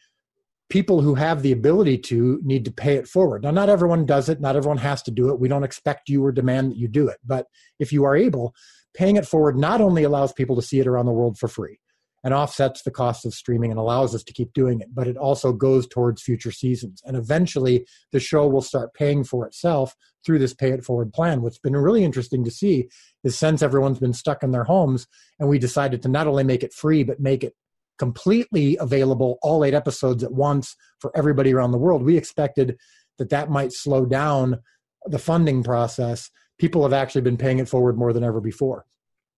people 0.68 1.00
who 1.00 1.14
have 1.14 1.42
the 1.42 1.52
ability 1.52 1.98
to 1.98 2.40
need 2.42 2.64
to 2.64 2.70
pay 2.70 2.96
it 2.96 3.08
forward. 3.08 3.42
Now 3.42 3.50
not 3.50 3.68
everyone 3.68 4.06
does 4.06 4.28
it. 4.28 4.40
Not 4.40 4.56
everyone 4.56 4.78
has 4.78 5.02
to 5.04 5.10
do 5.10 5.30
it. 5.30 5.40
We 5.40 5.48
don't 5.48 5.64
expect 5.64 6.08
you 6.08 6.24
or 6.24 6.32
demand 6.32 6.72
that 6.72 6.78
you 6.78 6.88
do 6.88 7.08
it. 7.08 7.18
But 7.24 7.46
if 7.78 7.92
you 7.92 8.04
are 8.04 8.16
able 8.16 8.54
paying 8.94 9.16
it 9.16 9.26
forward 9.26 9.56
not 9.56 9.80
only 9.80 10.02
allows 10.02 10.32
people 10.32 10.56
to 10.56 10.62
see 10.62 10.80
it 10.80 10.86
around 10.86 11.06
the 11.06 11.12
world 11.12 11.38
for 11.38 11.48
free 11.48 11.78
and 12.24 12.32
offsets 12.32 12.82
the 12.82 12.90
cost 12.90 13.26
of 13.26 13.34
streaming 13.34 13.70
and 13.70 13.80
allows 13.80 14.14
us 14.14 14.22
to 14.24 14.32
keep 14.32 14.52
doing 14.52 14.80
it. 14.80 14.94
But 14.94 15.08
it 15.08 15.16
also 15.16 15.52
goes 15.52 15.86
towards 15.86 16.22
future 16.22 16.52
seasons. 16.52 17.02
And 17.04 17.16
eventually 17.16 17.86
the 18.12 18.20
show 18.20 18.46
will 18.46 18.62
start 18.62 18.94
paying 18.94 19.24
for 19.24 19.46
itself 19.46 19.94
through 20.24 20.38
this 20.38 20.54
pay 20.54 20.70
it 20.70 20.84
forward 20.84 21.12
plan. 21.12 21.42
What's 21.42 21.58
been 21.58 21.76
really 21.76 22.04
interesting 22.04 22.44
to 22.44 22.50
see 22.50 22.88
is 23.24 23.36
since 23.36 23.60
everyone's 23.60 23.98
been 23.98 24.12
stuck 24.12 24.42
in 24.42 24.52
their 24.52 24.64
homes 24.64 25.06
and 25.40 25.48
we 25.48 25.58
decided 25.58 26.02
to 26.02 26.08
not 26.08 26.28
only 26.28 26.44
make 26.44 26.62
it 26.62 26.72
free, 26.72 27.02
but 27.02 27.18
make 27.18 27.42
it 27.42 27.54
completely 27.98 28.76
available, 28.78 29.38
all 29.42 29.64
eight 29.64 29.74
episodes 29.74 30.22
at 30.22 30.32
once 30.32 30.76
for 31.00 31.10
everybody 31.16 31.52
around 31.52 31.72
the 31.72 31.78
world, 31.78 32.04
we 32.04 32.16
expected 32.16 32.76
that 33.18 33.30
that 33.30 33.50
might 33.50 33.72
slow 33.72 34.04
down 34.04 34.58
the 35.06 35.18
funding 35.18 35.62
process. 35.62 36.30
People 36.58 36.82
have 36.84 36.92
actually 36.92 37.22
been 37.22 37.36
paying 37.36 37.58
it 37.58 37.68
forward 37.68 37.98
more 37.98 38.12
than 38.12 38.24
ever 38.24 38.40
before 38.40 38.86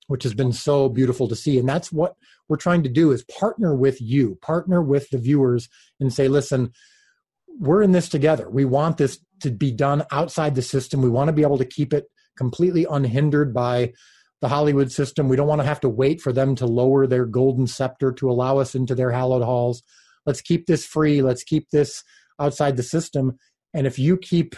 which 0.07 0.23
has 0.23 0.35
been 0.35 0.53
so 0.53 0.89
beautiful 0.89 1.29
to 1.29 1.37
see. 1.37 1.59
And 1.59 1.69
that's 1.69 1.91
what 1.91 2.15
we're 2.49 2.57
trying 2.57 2.83
to 2.83 2.89
do 2.89 3.11
is 3.11 3.25
partner 3.25 3.75
with 3.75 4.01
you 4.01 4.39
partner 4.43 4.83
with 4.83 5.09
the 5.11 5.19
viewers 5.19 5.69
and 5.99 6.13
say 6.13 6.29
listen 6.29 6.73
we're 7.59 7.83
in 7.83 7.93
this 7.93 8.09
together. 8.09 8.49
We 8.49 8.65
want 8.65 8.97
this 8.97 9.21
to 9.41 9.51
be 9.51 9.71
done 9.71 10.05
outside 10.11 10.55
the 10.55 10.63
system. 10.63 11.03
We 11.03 11.09
want 11.09 11.29
to 11.29 11.33
be 11.33 11.43
able 11.43 11.59
to 11.59 11.65
keep 11.65 11.93
it 11.93 12.07
completely 12.37 12.87
unhindered 12.89 13.55
by 13.55 13.93
the 14.41 14.49
hollywood 14.49 14.91
system. 14.91 15.29
We 15.29 15.37
don't 15.37 15.47
want 15.47 15.61
to 15.61 15.67
have 15.67 15.81
to 15.81 15.89
wait 15.89 16.21
for 16.21 16.33
them 16.33 16.55
to 16.57 16.67
lower 16.67 17.07
their 17.07 17.25
golden 17.25 17.67
scepter 17.67 18.13
to 18.13 18.31
allow 18.31 18.59
us 18.59 18.75
into 18.75 18.95
their 18.95 19.11
hallowed 19.11 19.43
halls. 19.43 19.83
Let's 20.27 20.41
keep 20.41 20.67
this 20.67 20.85
free. 20.85 21.23
Let's 21.23 21.45
keep 21.45 21.71
this 21.71 22.03
outside 22.41 22.77
the 22.77 22.83
system. 22.83 23.39
And 23.73 23.87
if 23.87 23.99
you 23.99 24.17
keep 24.17 24.57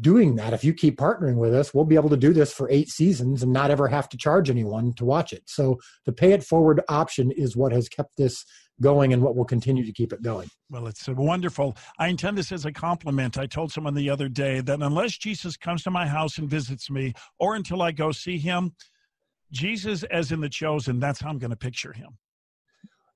doing 0.00 0.36
that, 0.36 0.52
if 0.52 0.62
you 0.62 0.72
keep 0.72 0.96
partnering 0.96 1.36
with 1.36 1.54
us, 1.54 1.74
we'll 1.74 1.84
be 1.84 1.96
able 1.96 2.10
to 2.10 2.16
do 2.16 2.32
this 2.32 2.52
for 2.52 2.70
eight 2.70 2.88
seasons 2.88 3.42
and 3.42 3.52
not 3.52 3.70
ever 3.70 3.88
have 3.88 4.08
to 4.10 4.16
charge 4.16 4.48
anyone 4.48 4.92
to 4.94 5.04
watch 5.04 5.32
it. 5.32 5.42
So 5.46 5.78
the 6.04 6.12
pay 6.12 6.32
it 6.32 6.44
forward 6.44 6.82
option 6.88 7.32
is 7.32 7.56
what 7.56 7.72
has 7.72 7.88
kept 7.88 8.16
this 8.16 8.44
going 8.80 9.12
and 9.12 9.22
what 9.22 9.36
will 9.36 9.44
continue 9.44 9.84
to 9.84 9.92
keep 9.92 10.12
it 10.12 10.22
going. 10.22 10.48
Well, 10.70 10.86
it's 10.86 11.08
uh, 11.08 11.14
wonderful. 11.14 11.76
I 11.98 12.08
intend 12.08 12.38
this 12.38 12.52
as 12.52 12.64
a 12.64 12.72
compliment. 12.72 13.38
I 13.38 13.46
told 13.46 13.72
someone 13.72 13.94
the 13.94 14.10
other 14.10 14.28
day 14.28 14.60
that 14.60 14.80
unless 14.80 15.18
Jesus 15.18 15.56
comes 15.56 15.82
to 15.82 15.90
my 15.90 16.06
house 16.06 16.38
and 16.38 16.48
visits 16.48 16.90
me, 16.90 17.14
or 17.38 17.54
until 17.54 17.82
I 17.82 17.92
go 17.92 18.12
see 18.12 18.38
him, 18.38 18.74
Jesus 19.50 20.02
as 20.04 20.32
in 20.32 20.40
the 20.40 20.48
chosen, 20.48 21.00
that's 21.00 21.20
how 21.20 21.30
I'm 21.30 21.38
going 21.38 21.50
to 21.50 21.56
picture 21.56 21.92
him. 21.92 22.18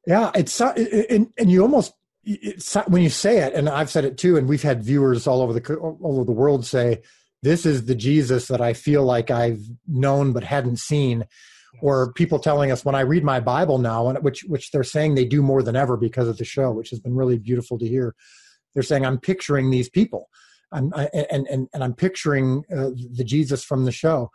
Yeah, 0.07 0.31
it's 0.35 0.61
and 0.61 1.33
and 1.37 1.51
you 1.51 1.63
almost 1.63 1.93
it's 2.27 2.75
when 2.89 3.03
you 3.03 3.09
say 3.09 3.39
it, 3.39 3.55
and 3.55 3.69
I've 3.69 3.91
said 3.91 4.05
it 4.05 4.19
too, 4.19 4.37
and 4.37 4.49
we've 4.49 4.62
had 4.62 4.83
viewers 4.83 5.27
all 5.27 5.41
over 5.41 5.53
the 5.53 5.77
all 5.77 5.99
over 6.03 6.25
the 6.25 6.33
world 6.33 6.67
say, 6.67 7.03
"This 7.43 7.65
is 7.65 7.87
the 7.87 7.95
Jesus 7.95 8.49
that 8.49 8.61
I 8.61 8.73
feel 8.73 9.05
like 9.05 9.31
I've 9.31 9.62
known 9.87 10.33
but 10.33 10.45
hadn't 10.45 10.79
seen." 10.79 11.25
Or 11.83 12.12
people 12.15 12.39
telling 12.39 12.73
us 12.73 12.87
when 12.87 12.95
I 12.95 13.01
read 13.01 13.23
my 13.23 13.39
Bible 13.39 13.79
now, 13.79 14.09
and 14.09 14.19
which 14.25 14.45
which 14.45 14.71
they're 14.71 14.83
saying 14.83 15.15
they 15.15 15.27
do 15.27 15.43
more 15.43 15.62
than 15.62 15.77
ever 15.77 15.97
because 15.97 16.27
of 16.27 16.39
the 16.39 16.45
show, 16.45 16.73
which 16.73 16.91
has 16.91 16.99
been 16.99 17.15
really 17.15 17.39
beautiful 17.39 17.79
to 17.79 17.87
hear. 17.87 18.15
They're 18.75 18.83
saying 18.83 19.07
I'm 19.07 19.19
picturing 19.19 19.71
these 19.71 19.89
people, 19.89 20.29
I'm 20.73 20.93
I, 20.95 21.09
and 21.31 21.47
and 21.49 21.69
and 21.73 21.85
I'm 21.85 21.95
picturing 21.95 22.65
uh, 22.75 22.91
the 23.12 23.25
Jesus 23.25 23.62
from 23.62 23.85
the 23.85 23.93
show, 23.93 24.31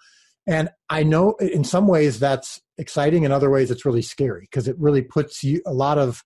and 0.48 0.70
I 0.90 1.04
know 1.04 1.34
in 1.34 1.64
some 1.64 1.88
ways 1.88 2.20
that's 2.20 2.62
exciting. 2.78 3.24
In 3.24 3.32
other 3.32 3.50
ways, 3.50 3.72
it's 3.72 3.86
really 3.86 4.02
scary 4.02 4.42
because 4.42 4.68
it 4.68 4.78
really 4.80 5.02
puts 5.02 5.44
you 5.44 5.62
a 5.66 5.74
lot 5.74 5.98
of 5.98 6.24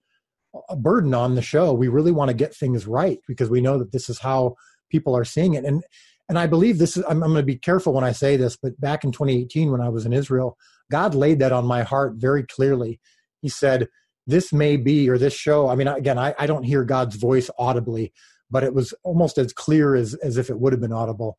a 0.69 0.75
burden 0.75 1.13
on 1.13 1.35
the 1.35 1.41
show. 1.41 1.73
We 1.73 1.87
really 1.87 2.11
want 2.11 2.29
to 2.29 2.35
get 2.35 2.55
things 2.55 2.87
right 2.87 3.19
because 3.27 3.49
we 3.49 3.61
know 3.61 3.77
that 3.77 3.91
this 3.91 4.09
is 4.09 4.19
how 4.19 4.55
people 4.89 5.15
are 5.15 5.25
seeing 5.25 5.53
it. 5.53 5.65
And 5.65 5.83
and 6.27 6.39
I 6.39 6.47
believe 6.47 6.77
this 6.77 6.97
is. 6.97 7.03
I'm, 7.07 7.23
I'm 7.23 7.31
going 7.31 7.35
to 7.41 7.43
be 7.43 7.57
careful 7.57 7.93
when 7.93 8.03
I 8.03 8.11
say 8.11 8.35
this, 8.35 8.57
but 8.57 8.79
back 8.79 9.03
in 9.03 9.11
2018, 9.11 9.71
when 9.71 9.81
I 9.81 9.89
was 9.89 10.05
in 10.05 10.13
Israel, 10.13 10.57
God 10.91 11.13
laid 11.13 11.39
that 11.39 11.51
on 11.51 11.65
my 11.65 11.83
heart 11.83 12.15
very 12.15 12.43
clearly. 12.43 12.99
He 13.41 13.49
said, 13.49 13.87
"This 14.25 14.51
may 14.51 14.77
be, 14.77 15.07
or 15.09 15.17
this 15.17 15.35
show." 15.35 15.69
I 15.69 15.75
mean, 15.75 15.87
again, 15.87 16.17
I, 16.17 16.33
I 16.39 16.47
don't 16.47 16.63
hear 16.63 16.83
God's 16.83 17.15
voice 17.15 17.49
audibly, 17.59 18.11
but 18.49 18.63
it 18.63 18.73
was 18.73 18.93
almost 19.03 19.37
as 19.37 19.53
clear 19.53 19.95
as 19.95 20.15
as 20.15 20.37
if 20.37 20.49
it 20.49 20.59
would 20.59 20.73
have 20.73 20.81
been 20.81 20.93
audible. 20.93 21.37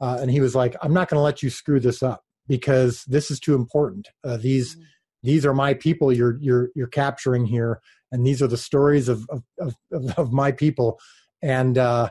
Uh, 0.00 0.18
and 0.20 0.30
he 0.30 0.40
was 0.40 0.54
like, 0.54 0.76
"I'm 0.82 0.94
not 0.94 1.08
going 1.08 1.18
to 1.18 1.24
let 1.24 1.42
you 1.42 1.50
screw 1.50 1.80
this 1.80 2.02
up 2.02 2.22
because 2.46 3.04
this 3.04 3.32
is 3.32 3.40
too 3.40 3.56
important. 3.56 4.08
Uh, 4.22 4.36
these 4.36 4.76
mm-hmm. 4.76 4.84
these 5.24 5.44
are 5.44 5.54
my 5.54 5.74
people 5.74 6.12
you're 6.12 6.38
you're 6.40 6.70
you're 6.76 6.86
capturing 6.86 7.44
here, 7.44 7.80
and 8.12 8.26
these 8.26 8.42
are 8.42 8.46
the 8.46 8.56
stories 8.56 9.08
of 9.08 9.28
of 9.30 9.42
of, 9.60 10.18
of 10.18 10.32
my 10.32 10.52
people." 10.52 10.98
And 11.42 11.78
uh, 11.78 12.10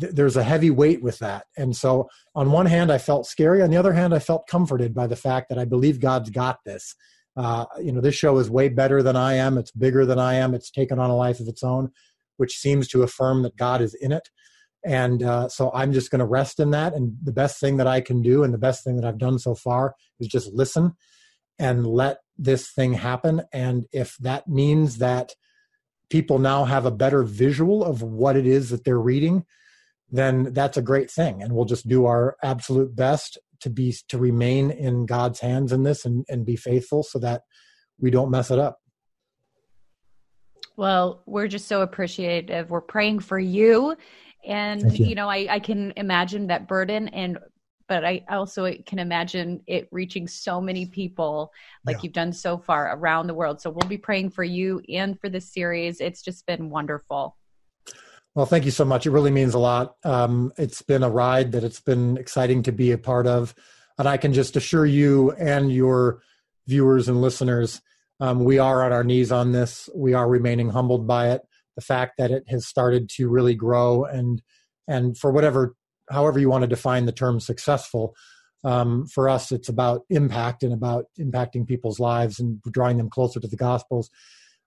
th- 0.00 0.12
there's 0.12 0.36
a 0.36 0.42
heavy 0.42 0.70
weight 0.70 1.02
with 1.02 1.18
that. 1.20 1.46
And 1.56 1.76
so, 1.76 2.08
on 2.34 2.50
one 2.50 2.66
hand, 2.66 2.90
I 2.90 2.98
felt 2.98 3.26
scary. 3.26 3.62
On 3.62 3.70
the 3.70 3.76
other 3.76 3.92
hand, 3.92 4.14
I 4.14 4.18
felt 4.18 4.48
comforted 4.48 4.94
by 4.94 5.06
the 5.06 5.16
fact 5.16 5.48
that 5.48 5.58
I 5.58 5.64
believe 5.64 6.00
God's 6.00 6.30
got 6.30 6.58
this. 6.64 6.94
Uh, 7.36 7.66
you 7.80 7.92
know, 7.92 8.00
this 8.00 8.14
show 8.14 8.38
is 8.38 8.48
way 8.48 8.68
better 8.68 9.02
than 9.02 9.16
I 9.16 9.34
am. 9.34 9.58
It's 9.58 9.70
bigger 9.70 10.06
than 10.06 10.18
I 10.18 10.34
am. 10.34 10.54
It's 10.54 10.70
taken 10.70 10.98
on 10.98 11.10
a 11.10 11.16
life 11.16 11.38
of 11.38 11.48
its 11.48 11.62
own, 11.62 11.90
which 12.38 12.56
seems 12.56 12.88
to 12.88 13.02
affirm 13.02 13.42
that 13.42 13.56
God 13.56 13.82
is 13.82 13.94
in 13.94 14.12
it 14.12 14.28
and 14.86 15.22
uh, 15.22 15.48
so 15.48 15.70
i'm 15.74 15.92
just 15.92 16.10
going 16.10 16.20
to 16.20 16.24
rest 16.24 16.60
in 16.60 16.70
that 16.70 16.94
and 16.94 17.16
the 17.22 17.32
best 17.32 17.60
thing 17.60 17.76
that 17.76 17.86
i 17.86 18.00
can 18.00 18.22
do 18.22 18.44
and 18.44 18.54
the 18.54 18.58
best 18.58 18.84
thing 18.84 18.96
that 18.96 19.04
i've 19.04 19.18
done 19.18 19.38
so 19.38 19.54
far 19.54 19.94
is 20.20 20.28
just 20.28 20.52
listen 20.52 20.94
and 21.58 21.86
let 21.86 22.18
this 22.38 22.70
thing 22.70 22.94
happen 22.94 23.42
and 23.52 23.86
if 23.92 24.16
that 24.18 24.46
means 24.46 24.98
that 24.98 25.32
people 26.10 26.38
now 26.38 26.64
have 26.64 26.84
a 26.84 26.90
better 26.90 27.22
visual 27.22 27.82
of 27.84 28.02
what 28.02 28.36
it 28.36 28.46
is 28.46 28.70
that 28.70 28.84
they're 28.84 29.00
reading 29.00 29.44
then 30.10 30.52
that's 30.52 30.76
a 30.76 30.82
great 30.82 31.10
thing 31.10 31.42
and 31.42 31.52
we'll 31.52 31.64
just 31.64 31.88
do 31.88 32.06
our 32.06 32.36
absolute 32.42 32.94
best 32.94 33.38
to 33.60 33.70
be 33.70 33.94
to 34.08 34.18
remain 34.18 34.70
in 34.70 35.06
god's 35.06 35.40
hands 35.40 35.72
in 35.72 35.82
this 35.82 36.04
and, 36.04 36.24
and 36.28 36.44
be 36.44 36.56
faithful 36.56 37.02
so 37.02 37.18
that 37.18 37.42
we 37.98 38.10
don't 38.10 38.30
mess 38.30 38.50
it 38.50 38.58
up 38.58 38.78
well, 40.76 41.22
we're 41.26 41.48
just 41.48 41.68
so 41.68 41.80
appreciative. 41.80 42.70
We're 42.70 42.82
praying 42.82 43.20
for 43.20 43.38
you 43.38 43.96
and 44.46 44.96
you. 44.96 45.06
you. 45.06 45.14
know 45.14 45.28
I, 45.28 45.46
I 45.50 45.58
can 45.58 45.92
imagine 45.96 46.48
that 46.48 46.68
burden 46.68 47.08
and 47.08 47.38
but 47.88 48.04
i 48.04 48.24
also 48.28 48.72
can 48.86 48.98
imagine 48.98 49.60
it 49.66 49.88
reaching 49.90 50.26
so 50.26 50.60
many 50.60 50.86
people 50.86 51.52
like 51.84 51.96
yeah. 51.96 52.00
you've 52.02 52.12
done 52.12 52.32
so 52.32 52.58
far 52.58 52.96
around 52.96 53.26
the 53.26 53.34
world. 53.34 53.60
So 53.60 53.70
we'll 53.70 53.88
be 53.88 53.98
praying 53.98 54.30
for 54.30 54.44
you 54.44 54.82
and 54.88 55.18
for 55.20 55.28
this 55.28 55.52
series. 55.52 56.00
It's 56.00 56.22
just 56.22 56.46
been 56.46 56.70
wonderful. 56.70 57.36
Well 58.34 58.46
thank 58.46 58.64
you 58.64 58.70
so 58.70 58.84
much. 58.84 59.06
It 59.06 59.10
really 59.10 59.30
means 59.30 59.54
a 59.54 59.58
lot. 59.58 59.96
Um, 60.04 60.52
it's 60.58 60.82
been 60.82 61.02
a 61.02 61.10
ride 61.10 61.52
that 61.52 61.64
it's 61.64 61.80
been 61.80 62.16
exciting 62.16 62.62
to 62.64 62.72
be 62.72 62.92
a 62.92 62.98
part 62.98 63.26
of. 63.26 63.54
And 63.98 64.06
i 64.06 64.16
can 64.16 64.32
just 64.32 64.56
assure 64.56 64.84
you 64.84 65.32
and 65.32 65.72
your 65.72 66.22
viewers 66.66 67.08
and 67.08 67.20
listeners 67.22 67.80
um, 68.20 68.44
we 68.44 68.58
are 68.58 68.82
on 68.82 68.92
our 68.92 69.04
knees 69.04 69.30
on 69.30 69.52
this. 69.52 69.88
We 69.94 70.14
are 70.14 70.28
remaining 70.28 70.70
humbled 70.70 71.06
by 71.06 71.30
it. 71.30 71.42
The 71.76 71.82
fact 71.82 72.14
that 72.18 72.30
it 72.30 72.44
has 72.48 72.66
started 72.66 73.10
to 73.10 73.28
really 73.28 73.54
grow 73.54 74.04
and 74.04 74.40
and 74.88 75.18
for 75.18 75.30
whatever 75.30 75.74
however 76.10 76.38
you 76.38 76.48
want 76.48 76.62
to 76.62 76.68
define 76.68 77.06
the 77.06 77.12
term 77.12 77.40
successful 77.40 78.14
um, 78.64 79.06
for 79.06 79.28
us 79.28 79.52
it's 79.52 79.68
about 79.68 80.02
impact 80.10 80.62
and 80.62 80.72
about 80.72 81.06
impacting 81.18 81.66
people's 81.66 82.00
lives 82.00 82.40
and 82.40 82.60
drawing 82.62 82.96
them 82.96 83.10
closer 83.10 83.40
to 83.40 83.48
the 83.48 83.56
gospels. 83.56 84.10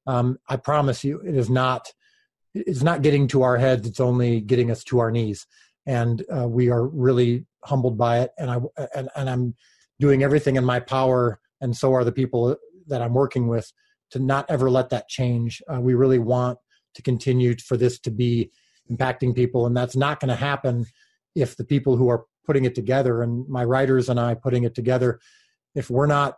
Um, 0.07 0.37
i 0.47 0.55
promise 0.55 1.03
you 1.03 1.19
it 1.21 1.35
is 1.35 1.49
not 1.49 1.91
it's 2.55 2.81
not 2.81 3.03
getting 3.03 3.27
to 3.27 3.43
our 3.43 3.57
heads. 3.57 3.87
It's 3.87 3.99
only 3.99 4.41
getting 4.41 4.71
us 4.71 4.83
to 4.85 4.97
our 4.99 5.11
knees. 5.11 5.45
And 5.85 6.25
uh, 6.35 6.47
we 6.47 6.71
are 6.71 6.87
really 6.87 7.45
humbled 7.63 7.97
by 7.97 8.21
it. 8.21 8.31
And 8.37 8.49
i 8.49 8.57
and, 8.95 9.09
and 9.15 9.29
i'm 9.29 9.55
doing 9.99 10.23
everything 10.23 10.55
in 10.55 10.63
my 10.63 10.79
power 10.79 11.39
and 11.61 11.75
so 11.75 11.93
are 11.93 12.05
the 12.05 12.11
people 12.11 12.55
that 12.87 13.01
i'm 13.01 13.13
working 13.13 13.47
with 13.47 13.71
to 14.11 14.19
not 14.19 14.45
ever 14.49 14.69
let 14.69 14.89
that 14.89 15.07
change. 15.07 15.61
Uh, 15.71 15.79
we 15.79 15.93
really 15.93 16.19
want 16.19 16.57
to 16.95 17.01
continue 17.01 17.55
for 17.57 17.77
this 17.77 17.99
to 17.99 18.11
be 18.11 18.51
impacting 18.91 19.35
people. 19.35 19.65
And 19.65 19.75
that's 19.75 19.95
not 19.95 20.19
going 20.19 20.29
to 20.29 20.35
happen 20.35 20.85
if 21.35 21.55
the 21.55 21.63
people 21.63 21.95
who 21.95 22.09
are 22.09 22.25
putting 22.45 22.65
it 22.65 22.75
together 22.75 23.21
and 23.21 23.47
my 23.47 23.63
writers 23.63 24.09
and 24.09 24.19
i 24.19 24.33
putting 24.33 24.63
it 24.63 24.75
together 24.75 25.19
if 25.75 25.89
we're 25.89 26.07
not 26.07 26.37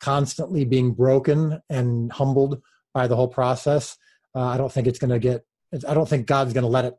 constantly 0.00 0.64
being 0.64 0.92
broken 0.92 1.60
and 1.70 2.12
humbled 2.12 2.60
by 2.92 3.06
the 3.06 3.16
whole 3.16 3.28
process 3.28 3.96
uh, 4.34 4.46
i 4.46 4.56
don't 4.56 4.72
think 4.72 4.86
it's 4.86 4.98
going 4.98 5.10
to 5.10 5.18
get 5.18 5.44
i 5.88 5.94
don't 5.94 6.08
think 6.08 6.26
god's 6.26 6.52
going 6.52 6.62
to 6.62 6.68
let 6.68 6.84
it 6.84 6.94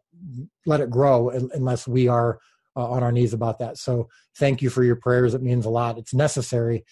let 0.65 0.81
it 0.81 0.89
grow 0.89 1.29
unless 1.29 1.87
we 1.87 2.07
are 2.07 2.39
uh, 2.75 2.89
on 2.89 3.03
our 3.03 3.11
knees 3.11 3.33
about 3.33 3.59
that. 3.59 3.77
So 3.77 4.09
thank 4.37 4.61
you 4.61 4.69
for 4.69 4.83
your 4.83 4.95
prayers. 4.95 5.33
It 5.33 5.41
means 5.41 5.65
a 5.65 5.69
lot. 5.69 5.97
It's 5.97 6.13
necessary. 6.13 6.85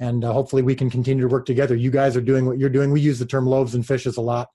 And 0.00 0.24
uh, 0.24 0.32
hopefully 0.32 0.62
we 0.62 0.74
can 0.74 0.90
continue 0.90 1.22
to 1.22 1.32
work 1.32 1.46
together. 1.46 1.74
You 1.74 1.90
guys 1.90 2.16
are 2.16 2.20
doing 2.20 2.46
what 2.46 2.58
you're 2.58 2.68
doing. 2.68 2.90
We 2.90 3.00
use 3.00 3.18
the 3.18 3.26
term 3.26 3.46
loaves 3.46 3.74
and 3.74 3.86
fishes 3.86 4.16
a 4.16 4.20
lot. 4.20 4.48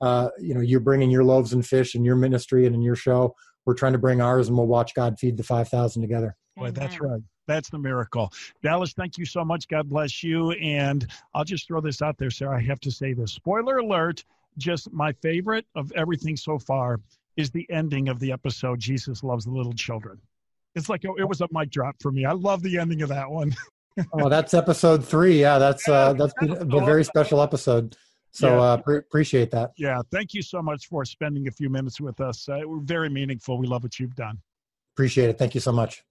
Uh, 0.00 0.28
you 0.40 0.54
know, 0.54 0.60
you're 0.60 0.80
bringing 0.80 1.10
your 1.10 1.24
loaves 1.24 1.52
and 1.52 1.66
fish 1.66 1.94
in 1.94 2.04
your 2.04 2.16
ministry 2.16 2.66
and 2.66 2.74
in 2.74 2.82
your 2.82 2.96
show. 2.96 3.34
We're 3.68 3.74
trying 3.74 3.92
to 3.92 3.98
bring 3.98 4.22
ours, 4.22 4.48
and 4.48 4.56
we'll 4.56 4.66
watch 4.66 4.94
God 4.94 5.18
feed 5.18 5.36
the 5.36 5.42
five 5.42 5.68
thousand 5.68 6.00
together. 6.00 6.34
Boy, 6.56 6.70
that's 6.70 6.98
right. 7.02 7.20
That's 7.46 7.68
the 7.68 7.76
miracle. 7.76 8.32
Dallas, 8.62 8.94
thank 8.94 9.18
you 9.18 9.26
so 9.26 9.44
much. 9.44 9.68
God 9.68 9.90
bless 9.90 10.22
you. 10.22 10.52
And 10.52 11.06
I'll 11.34 11.44
just 11.44 11.66
throw 11.66 11.82
this 11.82 12.00
out 12.00 12.16
there, 12.16 12.30
Sarah. 12.30 12.56
I 12.56 12.62
have 12.62 12.80
to 12.80 12.90
say 12.90 13.12
this. 13.12 13.32
Spoiler 13.32 13.76
alert, 13.76 14.24
just 14.56 14.90
my 14.90 15.12
favorite 15.12 15.66
of 15.74 15.92
everything 15.92 16.34
so 16.34 16.58
far 16.58 16.98
is 17.36 17.50
the 17.50 17.66
ending 17.68 18.08
of 18.08 18.18
the 18.20 18.32
episode, 18.32 18.80
Jesus 18.80 19.22
Loves 19.22 19.44
the 19.44 19.50
Little 19.50 19.74
Children. 19.74 20.18
It's 20.74 20.88
like 20.88 21.04
it 21.04 21.28
was 21.28 21.42
a 21.42 21.48
mic 21.52 21.68
drop 21.68 21.96
for 22.00 22.10
me. 22.10 22.24
I 22.24 22.32
love 22.32 22.62
the 22.62 22.78
ending 22.78 23.02
of 23.02 23.10
that 23.10 23.30
one. 23.30 23.54
oh, 24.14 24.30
that's 24.30 24.54
episode 24.54 25.04
three. 25.04 25.38
Yeah, 25.42 25.58
that's 25.58 25.86
uh, 25.86 26.14
that's 26.14 26.32
a 26.40 26.64
very 26.64 27.04
special 27.04 27.42
episode. 27.42 27.98
So 28.38 28.50
yeah. 28.50 28.60
uh, 28.60 28.76
pre- 28.76 28.98
appreciate 28.98 29.50
that. 29.50 29.72
Yeah, 29.76 30.00
thank 30.12 30.32
you 30.32 30.42
so 30.42 30.62
much 30.62 30.86
for 30.86 31.04
spending 31.04 31.48
a 31.48 31.50
few 31.50 31.68
minutes 31.68 32.00
with 32.00 32.20
us. 32.20 32.48
Uh, 32.48 32.60
we're 32.64 32.78
very 32.78 33.08
meaningful. 33.10 33.58
We 33.58 33.66
love 33.66 33.82
what 33.82 33.98
you've 33.98 34.14
done. 34.14 34.38
Appreciate 34.94 35.28
it. 35.28 35.38
Thank 35.38 35.56
you 35.56 35.60
so 35.60 35.72
much. 35.72 36.04